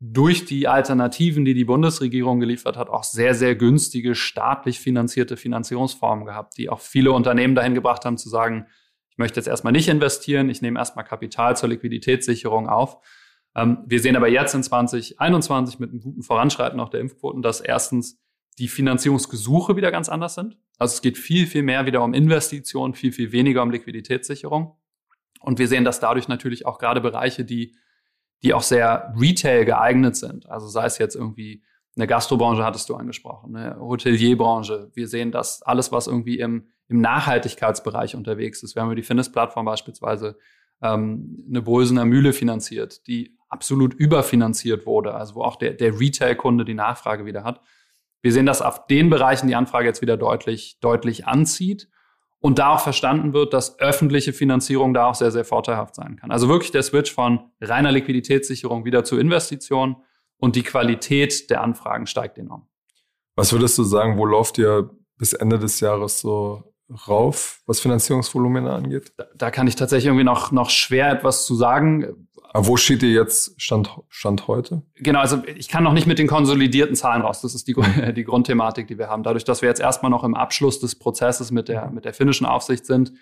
[0.00, 6.24] durch die Alternativen, die die Bundesregierung geliefert hat, auch sehr, sehr günstige staatlich finanzierte Finanzierungsformen
[6.24, 8.66] gehabt, die auch viele Unternehmen dahin gebracht haben zu sagen,
[9.22, 12.98] möchte jetzt erstmal nicht investieren, ich nehme erstmal Kapital zur Liquiditätssicherung auf.
[13.54, 17.60] Ähm, wir sehen aber jetzt in 2021 mit einem guten Voranschreiten auch der Impfquoten, dass
[17.60, 18.20] erstens
[18.58, 20.58] die Finanzierungsgesuche wieder ganz anders sind.
[20.76, 24.76] Also es geht viel, viel mehr wieder um Investitionen, viel, viel weniger um Liquiditätssicherung.
[25.40, 27.76] Und wir sehen, dass dadurch natürlich auch gerade Bereiche, die,
[28.42, 31.62] die auch sehr Retail geeignet sind, also sei es jetzt irgendwie
[31.96, 34.90] eine Gastrobranche hattest du angesprochen, eine Hotelierbranche.
[34.94, 39.02] Wir sehen, dass alles, was irgendwie im, im Nachhaltigkeitsbereich unterwegs ist, wir haben über die
[39.02, 40.38] Finis-Plattform beispielsweise
[40.80, 46.64] ähm, eine Bolsener Mühle finanziert, die absolut überfinanziert wurde, also wo auch der, der Retail-Kunde
[46.64, 47.60] die Nachfrage wieder hat.
[48.22, 51.88] Wir sehen, dass auf den Bereichen die Anfrage jetzt wieder deutlich, deutlich anzieht
[52.38, 56.30] und da auch verstanden wird, dass öffentliche Finanzierung da auch sehr, sehr vorteilhaft sein kann.
[56.30, 59.96] Also wirklich der Switch von reiner Liquiditätssicherung wieder zu Investitionen
[60.42, 62.66] und die Qualität der Anfragen steigt enorm.
[63.36, 66.74] Was würdest du sagen, wo lauft ihr bis Ende des Jahres so
[67.08, 69.12] rauf, was Finanzierungsvolumina angeht?
[69.16, 72.28] Da, da, kann ich tatsächlich irgendwie noch, noch schwer etwas zu sagen.
[72.52, 74.82] Aber wo steht ihr jetzt Stand, Stand heute?
[74.96, 77.40] Genau, also ich kann noch nicht mit den konsolidierten Zahlen raus.
[77.40, 77.76] Das ist die,
[78.12, 79.22] die Grundthematik, die wir haben.
[79.22, 82.46] Dadurch, dass wir jetzt erstmal noch im Abschluss des Prozesses mit der, mit der finnischen
[82.46, 83.12] Aufsicht sind,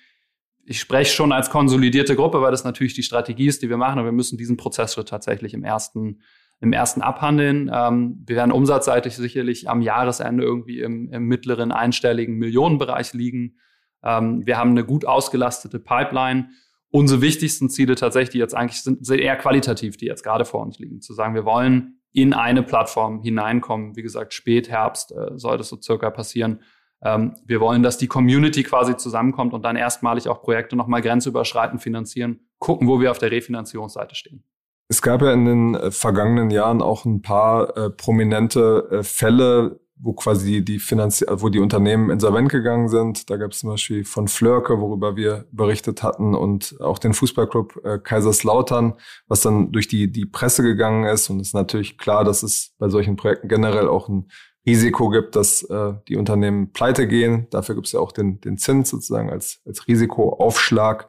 [0.64, 3.98] ich spreche schon als konsolidierte Gruppe, weil das natürlich die Strategie ist, die wir machen,
[3.98, 6.20] aber wir müssen diesen Prozessschritt tatsächlich im ersten
[6.61, 7.70] im ersten abhandeln.
[7.73, 13.57] Ähm, wir werden umsatzseitig sicherlich am Jahresende irgendwie im, im mittleren einstelligen Millionenbereich liegen.
[14.03, 16.51] Ähm, wir haben eine gut ausgelastete Pipeline.
[16.90, 20.79] Unsere wichtigsten Ziele tatsächlich, jetzt eigentlich sind, sind eher qualitativ, die jetzt gerade vor uns
[20.79, 21.01] liegen.
[21.01, 23.96] Zu sagen, wir wollen in eine Plattform hineinkommen.
[23.96, 26.61] Wie gesagt, Spätherbst äh, soll das so circa passieren.
[27.03, 31.81] Ähm, wir wollen, dass die Community quasi zusammenkommt und dann erstmalig auch Projekte nochmal grenzüberschreitend
[31.81, 34.44] finanzieren, gucken, wo wir auf der Refinanzierungsseite stehen.
[34.90, 39.79] Es gab ja in den äh, vergangenen Jahren auch ein paar äh, prominente äh, Fälle,
[39.94, 43.31] wo quasi die Finanzi wo die Unternehmen insolvent gegangen sind.
[43.31, 47.85] Da gab es zum Beispiel von Flörke, worüber wir berichtet hatten, und auch den Fußballclub
[47.85, 48.94] äh, Kaiserslautern,
[49.29, 51.31] was dann durch die, die Presse gegangen ist.
[51.31, 54.26] Und es ist natürlich klar, dass es bei solchen Projekten generell auch ein
[54.66, 57.46] Risiko gibt, dass äh, die Unternehmen pleite gehen.
[57.50, 61.09] Dafür gibt es ja auch den, den Zins sozusagen als, als Risikoaufschlag.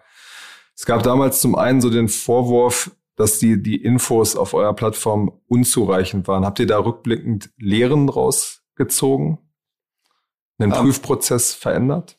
[0.77, 5.31] Es gab damals zum einen so den Vorwurf, dass die, die Infos auf eurer Plattform
[5.47, 6.43] unzureichend waren.
[6.43, 9.37] Habt ihr da rückblickend Lehren rausgezogen?
[10.59, 10.83] Den um, ähm.
[10.83, 12.17] Prüfprozess verändert?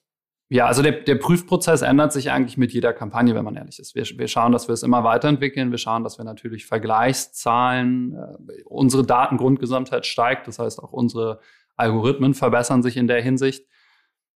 [0.48, 3.94] Ja, also der, der Prüfprozess ändert sich eigentlich mit jeder Kampagne, wenn man ehrlich ist.
[3.94, 5.70] Wir, wir schauen, dass wir es immer weiterentwickeln.
[5.70, 10.46] Wir schauen, dass wir natürlich Vergleichszahlen, äh, unsere Datengrundgesamtheit steigt.
[10.46, 11.40] Das heißt, auch unsere
[11.76, 13.66] Algorithmen verbessern sich in der Hinsicht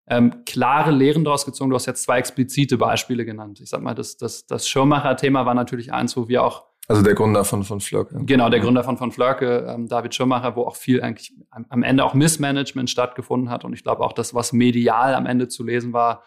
[0.09, 1.71] ähm, klare Lehren daraus gezogen.
[1.71, 3.61] Du hast jetzt zwei explizite Beispiele genannt.
[3.61, 7.15] Ich sag mal, das, das, das Schirmacher-Thema war natürlich eins, wo wir auch also der
[7.15, 8.17] Gründer von von Flörke.
[8.27, 11.83] Genau, der Gründer von von Flörke, ähm, David Schirmacher, wo auch viel eigentlich am, am
[11.83, 13.65] Ende auch Missmanagement stattgefunden hat.
[13.65, 16.23] Und ich glaube auch das, was medial am Ende zu lesen war,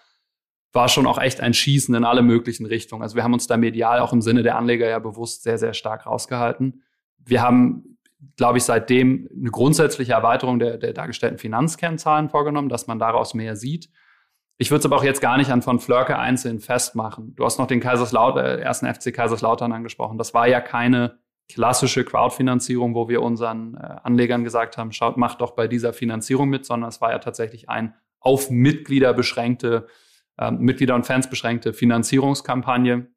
[0.73, 3.01] war schon auch echt ein Schießen in alle möglichen Richtungen.
[3.01, 5.73] Also wir haben uns da medial auch im Sinne der Anleger ja bewusst sehr, sehr
[5.73, 6.83] stark rausgehalten.
[7.17, 7.97] Wir haben
[8.35, 13.55] glaube ich, seitdem eine grundsätzliche Erweiterung der, der dargestellten Finanzkennzahlen vorgenommen, dass man daraus mehr
[13.55, 13.89] sieht.
[14.57, 17.33] Ich würde es aber auch jetzt gar nicht an von Flörke einzeln festmachen.
[17.35, 20.17] Du hast noch den Kaiserslautern, äh, ersten FC Kaiserslautern angesprochen.
[20.17, 25.39] Das war ja keine klassische Crowdfinanzierung, wo wir unseren äh, Anlegern gesagt haben, schaut, macht
[25.39, 29.87] doch bei dieser Finanzierung mit, sondern es war ja tatsächlich ein auf Mitglieder beschränkte,
[30.37, 33.07] äh, Mitglieder und Fans beschränkte Finanzierungskampagne,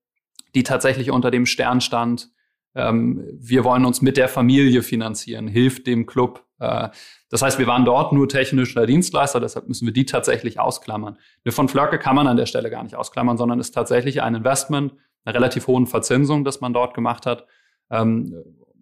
[0.55, 2.31] die tatsächlich unter dem Stern stand,
[2.74, 6.44] ähm, wir wollen uns mit der Familie finanzieren, hilft dem Club.
[6.58, 6.88] Äh,
[7.28, 11.18] das heißt, wir waren dort nur technischer Dienstleister, deshalb müssen wir die tatsächlich ausklammern.
[11.44, 14.35] Eine von Flörke kann man an der Stelle gar nicht ausklammern, sondern ist tatsächlich ein
[14.35, 17.46] Investment, eine relativ hohen Verzinsung, das man dort gemacht hat.
[17.90, 18.35] Ähm,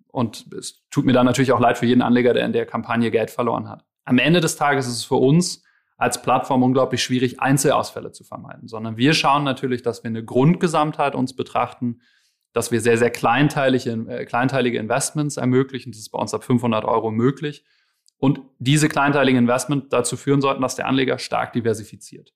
[0.09, 3.11] und es tut mir dann natürlich auch leid für jeden Anleger, der in der Kampagne
[3.11, 3.85] Geld verloren hat.
[4.05, 5.63] Am Ende des Tages ist es für uns
[5.97, 11.15] als Plattform unglaublich schwierig, Einzelausfälle zu vermeiden, sondern wir schauen natürlich, dass wir eine Grundgesamtheit
[11.15, 12.01] uns betrachten,
[12.53, 15.93] dass wir sehr, sehr kleinteilige, äh, kleinteilige Investments ermöglichen.
[15.93, 17.65] Das ist bei uns ab 500 Euro möglich.
[18.19, 22.35] Und diese kleinteiligen Investments dazu führen sollten, dass der Anleger stark diversifiziert.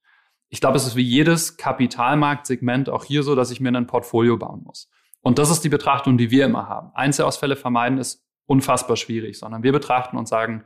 [0.48, 4.36] Ich glaube, es ist wie jedes Kapitalmarktsegment auch hier so, dass ich mir ein Portfolio
[4.36, 4.88] bauen muss.
[5.20, 6.90] Und das ist die Betrachtung, die wir immer haben.
[6.94, 10.64] Einzelausfälle vermeiden ist unfassbar schwierig, sondern wir betrachten und sagen,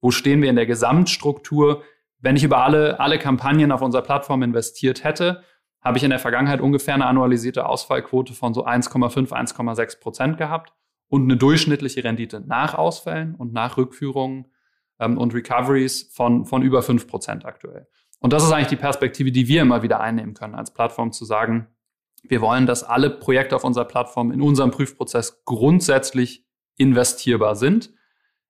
[0.00, 1.82] wo stehen wir in der Gesamtstruktur?
[2.18, 5.42] Wenn ich über alle, alle Kampagnen auf unserer Plattform investiert hätte,
[5.84, 10.72] habe ich in der Vergangenheit ungefähr eine annualisierte Ausfallquote von so 1,5, 1,6 Prozent gehabt
[11.08, 14.46] und eine durchschnittliche Rendite nach Ausfällen und nach Rückführungen
[14.98, 17.86] ähm, und Recoveries von, von über 5 Prozent aktuell.
[18.20, 21.26] Und das ist eigentlich die Perspektive, die wir immer wieder einnehmen können als Plattform, zu
[21.26, 21.68] sagen,
[22.26, 27.92] wir wollen, dass alle Projekte auf unserer Plattform in unserem Prüfprozess grundsätzlich investierbar sind.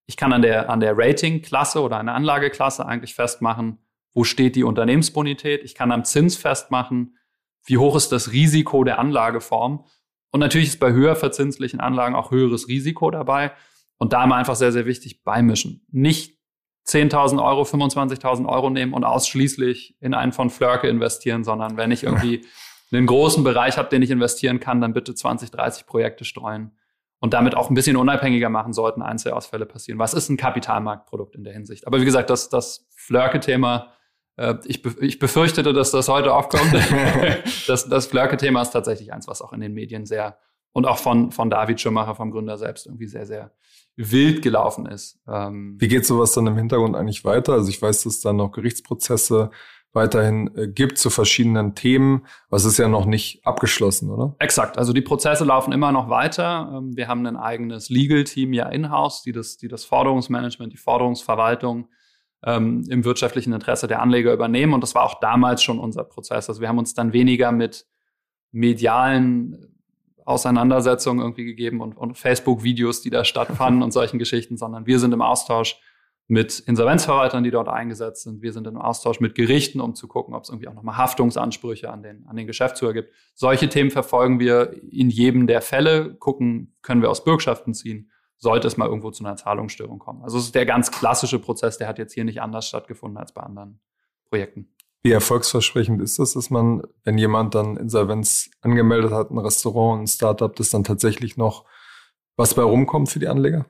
[0.06, 3.78] Ich kann an der, an der Rating-Klasse oder der Anlageklasse eigentlich festmachen,
[4.12, 5.64] wo steht die Unternehmensbonität.
[5.64, 7.16] Ich kann am Zins festmachen,
[7.64, 9.84] wie hoch ist das Risiko der Anlageform.
[10.30, 13.52] Und natürlich ist bei höher verzinslichen Anlagen auch höheres Risiko dabei.
[13.98, 15.86] Und da immer einfach sehr, sehr wichtig beimischen.
[15.90, 16.38] Nicht
[16.86, 22.02] 10.000 Euro, 25.000 Euro nehmen und ausschließlich in einen von Flörke investieren, sondern wenn ich
[22.02, 22.44] irgendwie
[22.92, 26.72] einen großen Bereich habe, den ich investieren kann, dann bitte 20, 30 Projekte streuen
[27.20, 29.98] und damit auch ein bisschen unabhängiger machen sollten Einzelausfälle passieren.
[29.98, 31.86] Was ist ein Kapitalmarktprodukt in der Hinsicht?
[31.86, 33.92] Aber wie gesagt, das, das Flörke-Thema
[34.64, 36.74] ich, be ich befürchtete, dass das heute aufkommt.
[37.66, 40.38] das das Flörke-Thema ist tatsächlich eins, was auch in den Medien sehr
[40.72, 43.52] und auch von, von David Schumacher, vom Gründer selbst, irgendwie sehr, sehr
[43.96, 45.20] wild gelaufen ist.
[45.28, 47.52] Ähm Wie geht sowas dann im Hintergrund eigentlich weiter?
[47.52, 49.50] Also ich weiß, dass es dann noch Gerichtsprozesse
[49.92, 52.26] weiterhin äh, gibt zu verschiedenen Themen.
[52.50, 54.34] Was ist ja noch nicht abgeschlossen, oder?
[54.40, 54.76] Exakt.
[54.76, 56.72] Also die Prozesse laufen immer noch weiter.
[56.76, 61.88] Ähm, wir haben ein eigenes Legal-Team ja in-house, die das, die das Forderungsmanagement, die Forderungsverwaltung
[62.44, 64.74] ähm, im wirtschaftlichen Interesse der Anleger übernehmen.
[64.74, 66.48] Und das war auch damals schon unser Prozess.
[66.48, 67.86] Also wir haben uns dann weniger mit
[68.52, 69.74] medialen
[70.24, 75.12] Auseinandersetzungen irgendwie gegeben und, und Facebook-Videos, die da stattfanden und solchen Geschichten, sondern wir sind
[75.12, 75.80] im Austausch
[76.26, 78.40] mit Insolvenzverwaltern, die dort eingesetzt sind.
[78.40, 81.90] Wir sind im Austausch mit Gerichten, um zu gucken, ob es irgendwie auch nochmal Haftungsansprüche
[81.90, 83.12] an den, an den Geschäftsführer gibt.
[83.34, 88.66] Solche Themen verfolgen wir in jedem der Fälle, gucken, können wir aus Bürgschaften ziehen, sollte
[88.66, 90.22] es mal irgendwo zu einer Zahlungsstörung kommen.
[90.22, 93.32] Also es ist der ganz klassische Prozess, der hat jetzt hier nicht anders stattgefunden als
[93.32, 93.80] bei anderen
[94.28, 94.68] Projekten.
[95.02, 100.06] Wie erfolgsversprechend ist das, dass man, wenn jemand dann Insolvenz angemeldet hat, ein Restaurant, ein
[100.06, 101.66] Startup, dass dann tatsächlich noch
[102.36, 103.66] was bei rumkommt für die Anleger?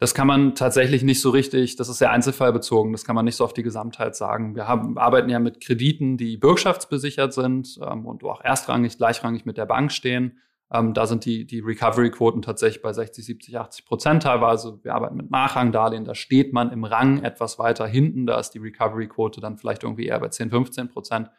[0.00, 3.34] Das kann man tatsächlich nicht so richtig, das ist sehr einzelfallbezogen, das kann man nicht
[3.34, 4.54] so auf die Gesamtheit sagen.
[4.54, 9.56] Wir haben, arbeiten ja mit Krediten, die bürgschaftsbesichert sind ähm, und auch erstrangig, gleichrangig mit
[9.56, 10.38] der Bank stehen.
[10.72, 14.78] Ähm, da sind die, die Recovery-Quoten tatsächlich bei 60, 70, 80 Prozent teilweise.
[14.82, 18.58] Wir arbeiten mit Nachrangdarlehen, da steht man im Rang etwas weiter hinten, da ist die
[18.58, 21.30] Recovery-Quote dann vielleicht irgendwie eher bei 10, 15 Prozent.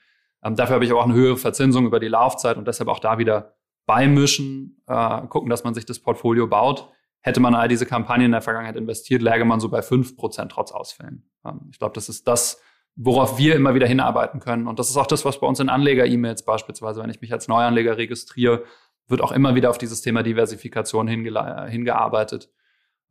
[0.44, 3.00] Ähm, dafür habe ich aber auch eine höhere Verzinsung über die Laufzeit und deshalb auch
[3.00, 6.90] da wieder beimischen, äh, gucken, dass man sich das Portfolio baut.
[7.22, 10.52] Hätte man all diese Kampagnen in der Vergangenheit investiert, läge man so bei 5 Prozent
[10.52, 11.30] trotz Ausfällen.
[11.46, 12.62] Ähm, ich glaube, das ist das,
[12.96, 14.68] worauf wir immer wieder hinarbeiten können.
[14.68, 17.48] Und das ist auch das, was bei uns in Anleger-E-Mails beispielsweise, wenn ich mich als
[17.48, 18.64] Neuanleger registriere,
[19.10, 22.50] wird auch immer wieder auf dieses Thema Diversifikation hingearbeitet.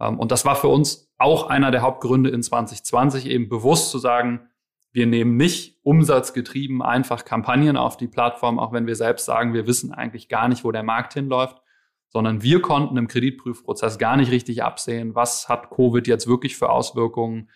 [0.01, 3.99] Ähm, und das war für uns auch einer der Hauptgründe in 2020, eben bewusst zu
[3.99, 4.49] sagen,
[4.93, 9.67] wir nehmen nicht umsatzgetrieben einfach Kampagnen auf die Plattform, auch wenn wir selbst sagen, wir
[9.67, 11.61] wissen eigentlich gar nicht, wo der Markt hinläuft,
[12.09, 16.71] sondern wir konnten im Kreditprüfprozess gar nicht richtig absehen, was hat Covid jetzt wirklich für
[16.71, 17.51] Auswirkungen.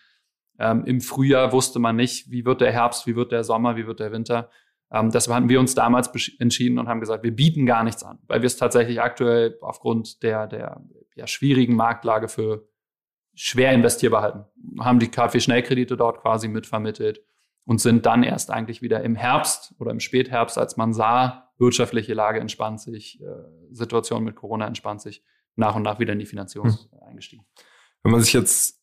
[0.59, 3.87] Ähm, Im Frühjahr wusste man nicht, wie wird der Herbst, wie wird der Sommer, wie
[3.87, 4.49] wird der Winter.
[4.93, 8.19] Ähm, deshalb haben wir uns damals entschieden und haben gesagt, wir bieten gar nichts an,
[8.27, 10.81] weil wir es tatsächlich aktuell aufgrund der, der
[11.15, 12.69] ja, schwierigen Marktlage für
[13.33, 14.45] schwer investierbar halten.
[14.79, 17.25] Haben die KfW-Schnellkredite dort quasi mitvermittelt
[17.65, 22.13] und sind dann erst eigentlich wieder im Herbst oder im Spätherbst, als man sah, wirtschaftliche
[22.13, 23.25] Lage entspannt sich, äh,
[23.71, 25.23] Situation mit Corona entspannt sich,
[25.55, 26.99] nach und nach wieder in die Finanzierung hm.
[27.07, 27.45] eingestiegen.
[28.03, 28.82] Wenn man sich jetzt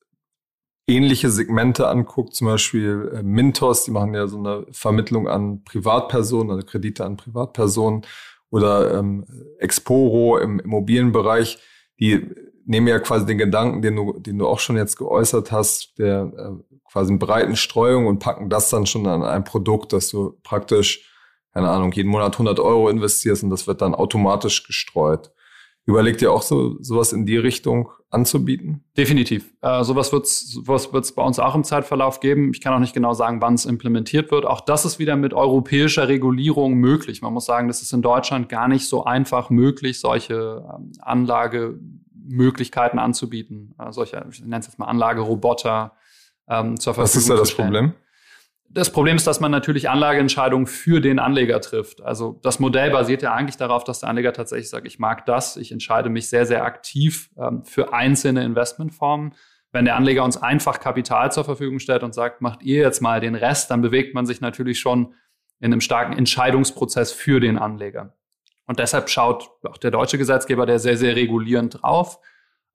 [0.91, 6.51] ähnliche Segmente anguckt, zum Beispiel äh, Mintos, die machen ja so eine Vermittlung an Privatpersonen,
[6.51, 8.03] also Kredite an Privatpersonen
[8.51, 9.25] oder ähm,
[9.59, 11.59] Exporo im Immobilienbereich,
[11.99, 12.29] die
[12.65, 16.33] nehmen ja quasi den Gedanken, den du, den du auch schon jetzt geäußert hast, der
[16.37, 21.09] äh, quasi breiten Streuung und packen das dann schon an ein Produkt, dass du praktisch,
[21.53, 25.31] keine Ahnung, jeden Monat 100 Euro investierst und das wird dann automatisch gestreut.
[25.87, 28.85] Überlegt ihr auch so sowas in die Richtung anzubieten?
[28.97, 29.53] Definitiv.
[29.63, 32.53] Äh, sowas wird es sowas wird's bei uns auch im Zeitverlauf geben.
[32.55, 34.45] Ich kann auch nicht genau sagen, wann es implementiert wird.
[34.45, 37.23] Auch das ist wieder mit europäischer Regulierung möglich.
[37.23, 42.99] Man muss sagen, das ist in Deutschland gar nicht so einfach möglich, solche ähm, Anlagemöglichkeiten
[42.99, 43.75] anzubieten.
[43.79, 45.93] Äh, solche, ich nenne es jetzt mal Anlageroboter
[46.49, 47.95] ähm, zur Verfügung Was ist da das Problem?
[48.73, 52.03] Das Problem ist, dass man natürlich Anlageentscheidungen für den Anleger trifft.
[52.03, 55.57] Also das Modell basiert ja eigentlich darauf, dass der Anleger tatsächlich sagt, ich mag das,
[55.57, 59.35] ich entscheide mich sehr, sehr aktiv ähm, für einzelne Investmentformen.
[59.73, 63.21] Wenn der Anleger uns einfach Kapital zur Verfügung stellt und sagt, macht ihr jetzt mal
[63.21, 65.15] den Rest, dann bewegt man sich natürlich schon
[65.59, 68.15] in einem starken Entscheidungsprozess für den Anleger.
[68.67, 72.21] Und deshalb schaut auch der deutsche Gesetzgeber, der sehr, sehr regulierend drauf.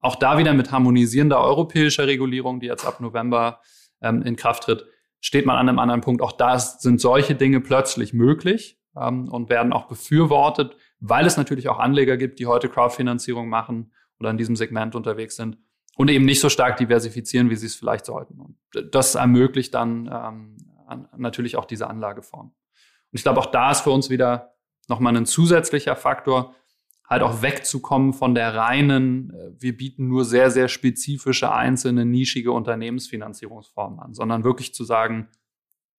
[0.00, 3.60] Auch da wieder mit harmonisierender europäischer Regulierung, die jetzt ab November
[4.02, 4.86] ähm, in Kraft tritt,
[5.20, 6.22] steht man an einem anderen Punkt.
[6.22, 11.68] Auch da sind solche Dinge plötzlich möglich ähm, und werden auch befürwortet, weil es natürlich
[11.68, 15.58] auch Anleger gibt, die heute Crowdfinanzierung machen oder in diesem Segment unterwegs sind
[15.96, 18.40] und eben nicht so stark diversifizieren, wie sie es vielleicht sollten.
[18.40, 18.58] Und
[18.92, 20.56] das ermöglicht dann ähm,
[21.16, 22.46] natürlich auch diese Anlageform.
[22.46, 24.54] Und ich glaube, auch da ist für uns wieder
[24.88, 26.54] nochmal ein zusätzlicher Faktor,
[27.08, 32.52] halt auch wegzukommen von der reinen, äh, wir bieten nur sehr, sehr spezifische, einzelne, nischige
[32.52, 35.28] Unternehmensfinanzierungsformen an, sondern wirklich zu sagen,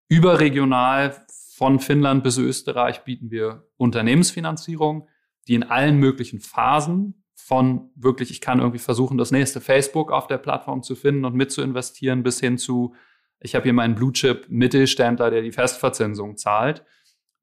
[0.09, 5.07] überregional von Finnland bis Österreich bieten wir Unternehmensfinanzierung,
[5.47, 10.27] die in allen möglichen Phasen von wirklich, ich kann irgendwie versuchen, das nächste Facebook auf
[10.27, 12.93] der Plattform zu finden und mit zu investieren, bis hin zu,
[13.39, 16.83] ich habe hier meinen Blue Chip Mittelständler, der die Festverzinsung zahlt,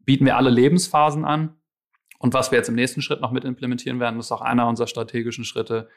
[0.00, 1.56] bieten wir alle Lebensphasen an
[2.18, 4.86] und was wir jetzt im nächsten Schritt noch mit implementieren werden, ist auch einer unserer
[4.86, 5.88] strategischen Schritte,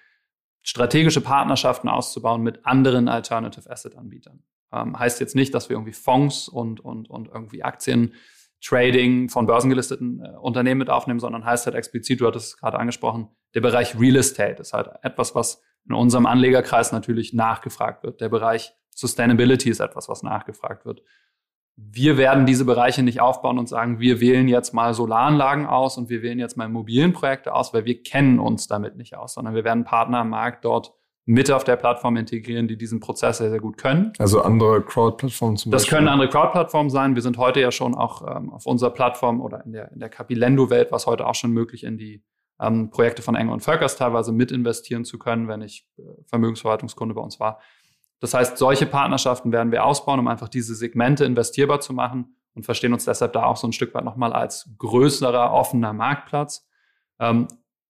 [0.61, 4.43] strategische Partnerschaften auszubauen mit anderen Alternative Asset Anbietern.
[4.71, 8.13] Ähm, heißt jetzt nicht, dass wir irgendwie Fonds und, und, und irgendwie Aktien
[8.61, 12.79] Trading von börsengelisteten äh, Unternehmen mit aufnehmen, sondern heißt halt explizit, du hattest es gerade
[12.79, 18.19] angesprochen, der Bereich Real Estate ist halt etwas, was in unserem Anlegerkreis natürlich nachgefragt wird.
[18.19, 21.01] Der Bereich Sustainability ist etwas, was nachgefragt wird
[21.77, 26.09] wir werden diese Bereiche nicht aufbauen und sagen, wir wählen jetzt mal Solaranlagen aus und
[26.09, 29.63] wir wählen jetzt mal Immobilienprojekte aus, weil wir kennen uns damit nicht aus, sondern wir
[29.63, 30.93] werden Partner am Markt dort
[31.25, 34.13] mit auf der Plattform integrieren, die diesen Prozess sehr, sehr gut können.
[34.17, 35.91] Also andere Crowd-Plattformen zum das Beispiel?
[35.91, 37.15] Das können andere Crowd-Plattformen sein.
[37.15, 40.09] Wir sind heute ja schon auch ähm, auf unserer Plattform oder in der, in der
[40.09, 42.23] Capilendo-Welt, was heute auch schon möglich in die
[42.59, 47.13] ähm, Projekte von Enger und Völkers teilweise mit investieren zu können, wenn ich äh, Vermögensverwaltungskunde
[47.13, 47.59] bei uns war.
[48.19, 52.63] Das heißt, solche Partnerschaften werden wir ausbauen, um einfach diese Segmente investierbar zu machen und
[52.63, 56.67] verstehen uns deshalb da auch so ein Stück weit nochmal als größerer offener Marktplatz.
[57.19, 57.47] Ähm,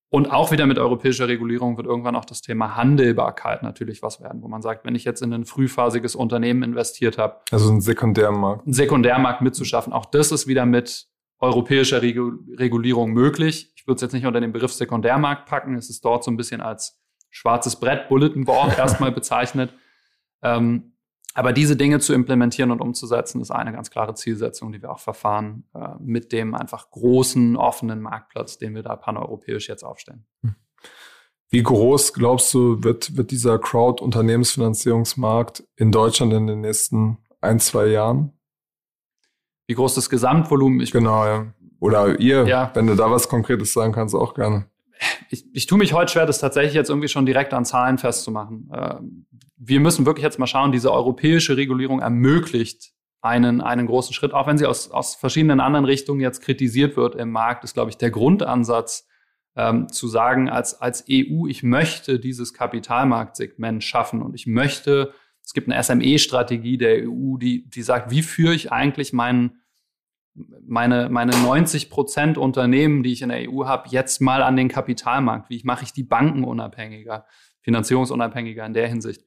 [0.10, 4.42] Und auch wieder mit europäischer Regulierung wird irgendwann auch das Thema Handelbarkeit natürlich was werden,
[4.42, 7.42] wo man sagt, wenn ich jetzt in ein frühphasiges Unternehmen investiert habe.
[7.52, 8.66] Also einen Sekundärmarkt.
[8.66, 9.92] Einen Sekundärmarkt mitzuschaffen.
[9.92, 11.08] Auch das ist wieder mit
[11.40, 13.74] europäischer Regulierung möglich.
[13.76, 15.76] Ich würde es jetzt nicht unter den Begriff Sekundärmarkt packen.
[15.76, 19.74] Es ist dort so ein bisschen als schwarzes Brett, Bulletin Board erstmal bezeichnet.
[20.42, 20.94] Ähm,
[21.34, 25.00] aber diese Dinge zu implementieren und umzusetzen, ist eine ganz klare Zielsetzung, die wir auch
[25.00, 30.26] verfahren äh, mit dem einfach großen, offenen Marktplatz, den wir da paneuropäisch jetzt aufstellen.
[30.42, 30.56] Hm.
[31.50, 37.86] Wie groß, glaubst du, wird, wird dieser Crowd-Unternehmensfinanzierungsmarkt in Deutschland in den nächsten ein, zwei
[37.86, 38.34] Jahren?
[39.68, 40.82] Wie groß das Gesamtvolumen?
[40.82, 41.54] Ich genau, ja.
[41.80, 42.72] Oder ihr, ja.
[42.74, 44.66] wenn du da was Konkretes sagen kannst, auch gerne
[45.30, 48.70] ich, ich tue mich heute schwer, das tatsächlich jetzt irgendwie schon direkt an Zahlen festzumachen.
[48.72, 48.96] Äh,
[49.58, 54.48] wir müssen wirklich jetzt mal schauen, diese europäische Regulierung ermöglicht einen, einen großen Schritt, auch
[54.48, 57.98] wenn sie aus, aus verschiedenen anderen Richtungen jetzt kritisiert wird im Markt, ist, glaube ich,
[57.98, 59.08] der Grundansatz
[59.56, 65.54] ähm, zu sagen, als, als EU, ich möchte dieses Kapitalmarktsegment schaffen und ich möchte, es
[65.54, 69.62] gibt eine SME-Strategie der EU, die, die sagt, wie führe ich eigentlich meinen
[70.66, 74.68] meine, meine 90 Prozent Unternehmen, die ich in der EU habe, jetzt mal an den
[74.68, 75.50] Kapitalmarkt?
[75.50, 77.26] Wie mache ich die Banken unabhängiger,
[77.62, 79.24] finanzierungsunabhängiger in der Hinsicht?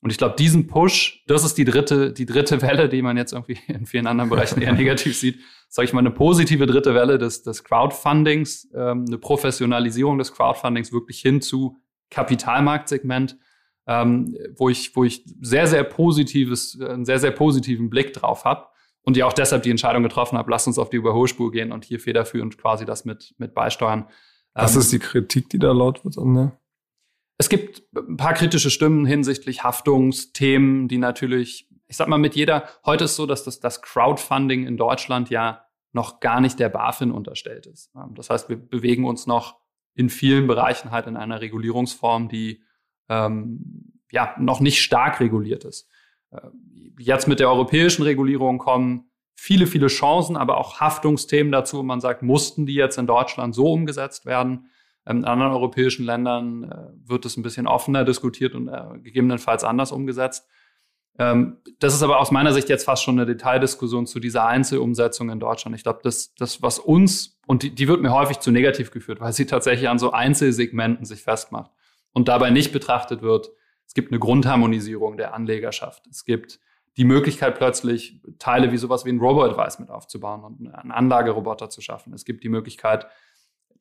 [0.00, 3.32] Und ich glaube, diesen Push, das ist die dritte, die dritte Welle, die man jetzt
[3.32, 5.38] irgendwie in vielen anderen Bereichen eher negativ sieht.
[5.68, 10.92] Sage ich mal, eine positive dritte Welle des, des Crowdfundings, ähm, eine Professionalisierung des Crowdfundings
[10.92, 11.76] wirklich hin zu
[12.10, 13.38] Kapitalmarktsegment,
[13.86, 18.71] ähm, wo ich, wo ich sehr, sehr positives, einen sehr, sehr positiven Blick drauf habe
[19.02, 21.84] und ja auch deshalb die Entscheidung getroffen habe, lasst uns auf die Überholspur gehen und
[21.84, 24.08] hier federführend quasi das mit, mit beisteuern.
[24.54, 26.16] Was ähm, ist die Kritik, die da laut wird?
[26.16, 26.52] Ne?
[27.38, 32.68] Es gibt ein paar kritische Stimmen hinsichtlich Haftungsthemen, die natürlich, ich sag mal, mit jeder,
[32.86, 37.10] heute ist so, dass das, das Crowdfunding in Deutschland ja noch gar nicht der BaFin
[37.10, 37.90] unterstellt ist.
[37.96, 39.60] Ähm, das heißt, wir bewegen uns noch
[39.94, 42.62] in vielen Bereichen halt in einer Regulierungsform, die
[43.08, 45.88] ähm, ja noch nicht stark reguliert ist.
[46.32, 46.48] Äh,
[46.98, 51.82] jetzt mit der europäischen Regulierung kommen viele, viele Chancen, aber auch Haftungsthemen dazu.
[51.82, 54.66] Man sagt, mussten die jetzt in Deutschland so umgesetzt werden?
[55.06, 59.64] Ähm, in anderen europäischen Ländern äh, wird es ein bisschen offener diskutiert und äh, gegebenenfalls
[59.64, 60.48] anders umgesetzt.
[61.18, 65.28] Ähm, das ist aber aus meiner Sicht jetzt fast schon eine Detaildiskussion zu dieser Einzelumsetzung
[65.30, 65.76] in Deutschland.
[65.76, 69.20] Ich glaube, das, das, was uns, und die, die wird mir häufig zu negativ geführt,
[69.20, 71.70] weil sie tatsächlich an so Einzelsegmenten sich festmacht
[72.12, 73.50] und dabei nicht betrachtet wird,
[73.92, 76.06] es gibt eine Grundharmonisierung der Anlegerschaft.
[76.06, 76.60] Es gibt
[76.96, 81.82] die Möglichkeit plötzlich Teile wie sowas wie ein Robo-Advice mit aufzubauen und einen Anlageroboter zu
[81.82, 82.14] schaffen.
[82.14, 83.06] Es gibt die Möglichkeit,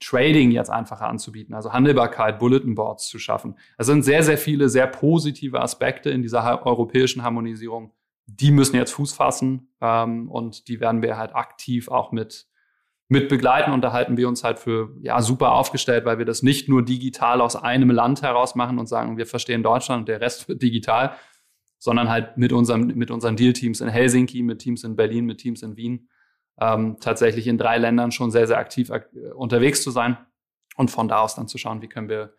[0.02, 3.58] Trading jetzt einfacher anzubieten, also Handelbarkeit, Bulletin Boards zu schaffen.
[3.78, 7.94] Es sind sehr, sehr viele sehr positive Aspekte in dieser europäischen Harmonisierung.
[8.26, 12.50] Die müssen jetzt Fuß fassen ähm, und die werden wir halt aktiv auch mit
[13.12, 16.44] mit begleiten und da halten wir uns halt für ja super aufgestellt, weil wir das
[16.44, 20.22] nicht nur digital aus einem Land heraus machen und sagen, wir verstehen Deutschland und der
[20.22, 21.18] Rest wird digital,
[21.78, 25.62] sondern halt mit unserem mit unseren Deal-Teams in Helsinki, mit Teams in Berlin, mit Teams
[25.62, 26.08] in Wien
[26.62, 29.02] ähm, tatsächlich in drei Ländern schon sehr sehr aktiv äh,
[29.36, 30.18] unterwegs zu sein
[30.78, 32.34] und von da aus dann zu schauen, wie können wir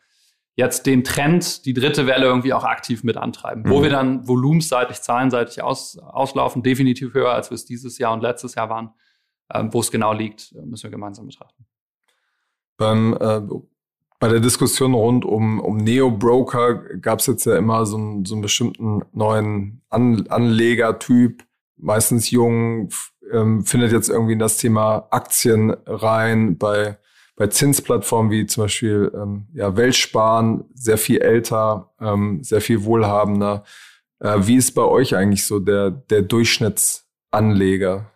[0.57, 3.71] jetzt den Trend, die dritte Welle irgendwie auch aktiv mit antreiben, mhm.
[3.71, 8.23] wo wir dann volumensseitig, zahlenseitig aus, auslaufen, definitiv höher, als wir es dieses Jahr und
[8.23, 8.95] letztes Jahr waren
[9.49, 11.67] wo es genau liegt, müssen wir gemeinsam betrachten.
[12.77, 13.41] Beim, äh,
[14.19, 18.35] bei der Diskussion rund um, um Neo-Broker gab es jetzt ja immer so, einen, so
[18.35, 21.45] einen bestimmten neuen An Anlegertyp,
[21.77, 22.91] meistens jung,
[23.33, 26.99] ähm, findet jetzt irgendwie in das Thema Aktien rein, bei,
[27.35, 33.65] bei Zinsplattformen wie zum Beispiel ähm, ja, Weltsparen, sehr viel älter, ähm, sehr viel wohlhabender.
[34.21, 38.12] Äh, wie ist bei euch eigentlich so der, der Durchschnittsanleger?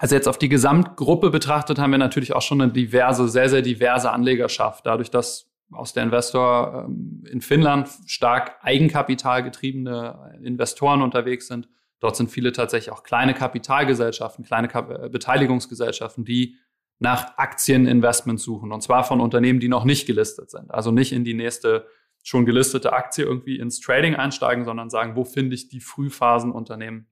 [0.00, 3.60] Also jetzt auf die Gesamtgruppe betrachtet haben wir natürlich auch schon eine diverse, sehr, sehr
[3.60, 4.86] diverse Anlegerschaft.
[4.86, 11.68] Dadurch, dass aus der Investor ähm, in Finnland stark eigenkapitalgetriebene Investoren unterwegs sind.
[12.00, 16.56] Dort sind viele tatsächlich auch kleine Kapitalgesellschaften, kleine äh, Beteiligungsgesellschaften, die
[16.98, 18.72] nach Aktieninvestments suchen.
[18.72, 20.70] Und zwar von Unternehmen, die noch nicht gelistet sind.
[20.70, 21.86] Also nicht in die nächste
[22.22, 27.06] schon gelistete Aktie irgendwie ins Trading einsteigen, sondern sagen, wo finde ich die Frühphasenunternehmen?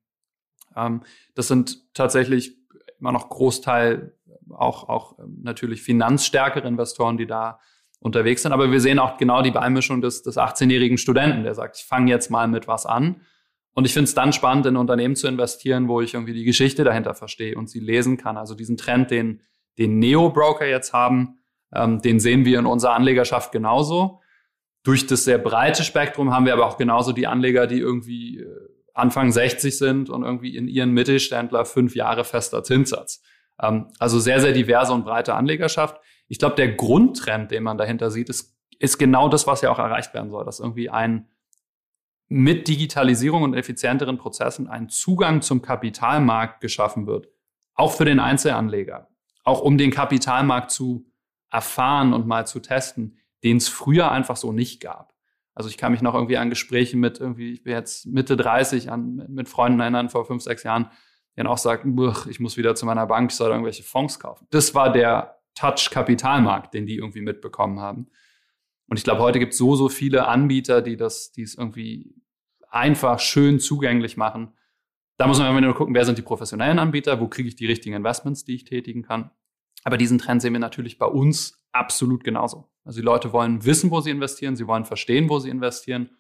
[0.75, 1.03] Ähm,
[1.35, 2.58] das sind tatsächlich
[3.01, 4.13] immer noch Großteil
[4.51, 7.61] auch, auch ähm, natürlich finanzstärkere Investoren, die da
[8.01, 8.53] unterwegs sind.
[8.53, 12.11] Aber wir sehen auch genau die Beimischung des, des 18-jährigen Studenten, der sagt, ich fange
[12.11, 13.23] jetzt mal mit was an.
[13.75, 16.85] Und ich finde es dann spannend, in Unternehmen zu investieren, wo ich irgendwie die Geschichte
[16.85, 18.37] dahinter verstehe und sie lesen kann.
[18.37, 19.41] Also diesen Trend, den,
[19.79, 21.39] den Neo-Broker jetzt haben,
[21.73, 24.21] ähm, den sehen wir in unserer Anlegerschaft genauso.
[24.83, 28.47] Durch das sehr breite Spektrum haben wir aber auch genauso die Anleger, die irgendwie äh,
[28.99, 33.23] Anfang 60 sind und irgendwie in ihren Mittelständler fünf Jahre fester Zinssatz.
[33.61, 36.01] Ähm, also sehr, sehr diverse und breite Anlegerschaft.
[36.29, 39.79] Ich glaube, der Grundtrend, den man dahinter sieht, ist, ist genau das, was ja auch
[39.79, 41.29] erreicht werden soll, dass irgendwie ein
[42.29, 47.29] mit Digitalisierung und effizienteren Prozessen ein Zugang zum Kapitalmarkt geschaffen wird.
[47.75, 49.09] Auch für den Einzelanleger.
[49.45, 51.07] Auch um den Kapitalmarkt zu
[51.51, 55.15] erfahren und mal zu testen, den es früher einfach so nicht gab.
[55.59, 58.93] Also ich kann mich noch irgendwie an Gespräche mit irgendwie, ich bin jetzt Mitte 30
[58.93, 60.85] an, mit Freunden erinnern vor fünf, sechs Jahren,
[61.33, 61.99] die dann auch sagten,
[62.31, 64.47] ich muss wieder zu meiner Bank, ich soll irgendwelche Fonds kaufen.
[64.51, 68.07] Das war der Touch-Kapitalmarkt, den die irgendwie mitbekommen haben.
[68.87, 72.15] Und ich glaube, heute gibt es so, so viele Anbieter, die das, die es irgendwie
[72.71, 74.53] einfach schön zugänglich machen.
[75.17, 77.67] Da muss man immer nur gucken, wer sind die professionellen Anbieter, wo kriege ich die
[77.67, 79.33] richtigen Investments, die ich tätigen kann.
[79.83, 82.69] Aber diesen Trend sehen wir natürlich bei uns absolut genauso.
[82.85, 86.11] Also die Leute wollen wissen, wo sie investieren, sie wollen verstehen, wo sie investieren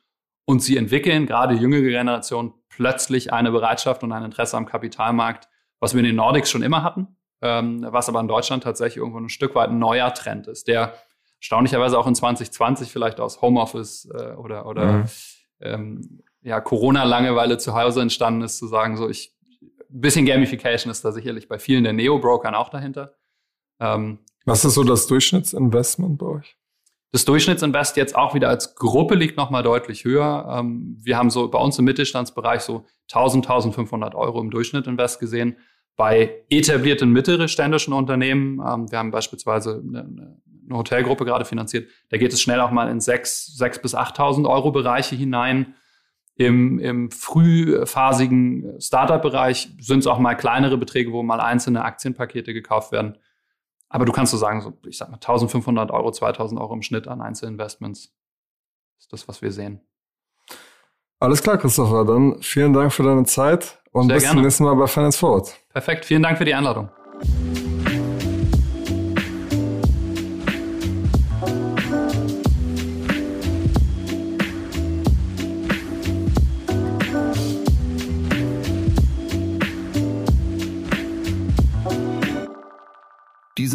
[0.44, 5.48] und sie entwickeln, gerade jüngere Generationen, plötzlich eine Bereitschaft und ein Interesse am Kapitalmarkt,
[5.80, 9.18] was wir in den Nordics schon immer hatten, ähm, was aber in Deutschland tatsächlich irgendwo
[9.18, 10.94] ein Stück weit ein neuer Trend ist, der
[11.40, 15.04] erstaunlicherweise auch in 2020 vielleicht aus Homeoffice äh, oder, oder mhm.
[15.60, 21.04] ähm, ja, Corona-Langeweile zu Hause entstanden ist, zu sagen, so ich, ein bisschen Gamification ist
[21.04, 23.16] da sicherlich bei vielen der Neo-Brokern auch dahinter.
[23.80, 26.56] Ähm, Was ist so das Durchschnittsinvestment bei euch?
[27.12, 30.48] Das Durchschnittsinvest jetzt auch wieder als Gruppe liegt nochmal deutlich höher.
[30.58, 35.20] Ähm, wir haben so bei uns im Mittelstandsbereich so 1000, 1500 Euro im Durchschnitt Invest
[35.20, 35.58] gesehen.
[35.96, 40.40] Bei etablierten mittelständischen Unternehmen, ähm, wir haben beispielsweise eine,
[40.70, 44.70] Hotelgruppe gerade finanziert, da geht es schnell auch mal in 6, 6 bis 8000 Euro
[44.70, 45.74] Bereiche hinein.
[46.36, 52.92] Im, im frühphasigen Startup-Bereich sind es auch mal kleinere Beträge, wo mal einzelne Aktienpakete gekauft
[52.92, 53.18] werden.
[53.88, 57.08] Aber du kannst so sagen, so, ich sag mal 1500 Euro, 2000 Euro im Schnitt
[57.08, 58.12] an Einzelinvestments
[58.98, 59.80] ist das, was wir sehen.
[61.20, 62.04] Alles klar, Christopher.
[62.04, 64.36] Dann vielen Dank für deine Zeit und Sehr bis gerne.
[64.36, 65.54] zum nächsten Mal bei Finance Forward.
[65.70, 66.04] Perfekt.
[66.04, 66.90] Vielen Dank für die Einladung.